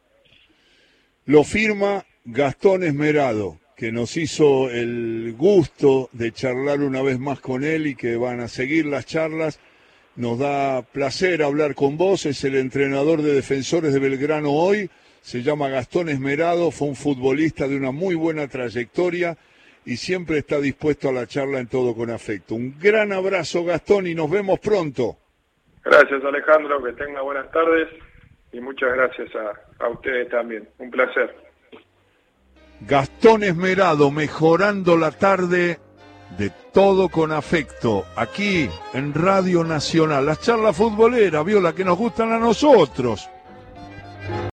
Lo 1.25 1.43
firma 1.43 2.03
Gastón 2.23 2.83
Esmerado, 2.83 3.59
que 3.75 3.91
nos 3.91 4.15
hizo 4.17 4.69
el 4.69 5.33
gusto 5.37 6.09
de 6.13 6.31
charlar 6.31 6.79
una 6.81 7.01
vez 7.01 7.19
más 7.19 7.39
con 7.39 7.63
él 7.63 7.87
y 7.87 7.95
que 7.95 8.15
van 8.15 8.39
a 8.39 8.47
seguir 8.47 8.85
las 8.85 9.05
charlas 9.05 9.59
nos 10.15 10.39
da 10.39 10.81
placer 10.81 11.43
hablar 11.43 11.75
con 11.75 11.97
vos, 11.97 12.25
es 12.25 12.43
el 12.45 12.55
entrenador 12.55 13.21
de 13.21 13.33
defensores 13.33 13.93
de 13.93 13.99
Belgrano 13.99 14.51
hoy, 14.51 14.89
se 15.21 15.41
llama 15.41 15.69
Gastón 15.69 16.09
Esmerado, 16.09 16.71
fue 16.71 16.87
un 16.87 16.95
futbolista 16.95 17.67
de 17.67 17.75
una 17.75 17.91
muy 17.91 18.15
buena 18.15 18.47
trayectoria 18.47 19.35
y 19.85 19.97
siempre 19.97 20.37
está 20.37 20.59
dispuesto 20.59 21.09
a 21.09 21.13
la 21.13 21.27
charla 21.27 21.59
en 21.59 21.67
todo 21.67 21.93
con 21.95 22.09
afecto. 22.09 22.55
Un 22.55 22.79
gran 22.79 23.11
abrazo 23.11 23.65
Gastón 23.65 24.07
y 24.07 24.15
nos 24.15 24.31
vemos 24.31 24.59
pronto. 24.59 25.17
Gracias 25.83 26.23
Alejandro, 26.23 26.81
que 26.81 26.93
tenga 26.93 27.21
buenas 27.21 27.51
tardes 27.51 27.89
y 28.53 28.61
muchas 28.61 28.93
gracias 28.93 29.29
a, 29.35 29.83
a 29.83 29.89
ustedes 29.89 30.29
también. 30.29 30.67
Un 30.77 30.89
placer. 30.91 31.44
Gastón 32.81 33.43
Esmerado 33.43 34.11
mejorando 34.11 34.97
la 34.97 35.11
tarde 35.11 35.79
de 36.37 36.49
todo 36.73 37.09
con 37.09 37.31
afecto, 37.31 38.05
aquí 38.15 38.69
en 38.93 39.13
Radio 39.13 39.63
Nacional. 39.63 40.25
Las 40.25 40.41
charlas 40.41 40.75
futboleras, 40.75 41.45
viola, 41.45 41.73
que 41.73 41.85
nos 41.85 41.97
gustan 41.97 42.33
a 42.33 42.39
nosotros. 42.39 43.29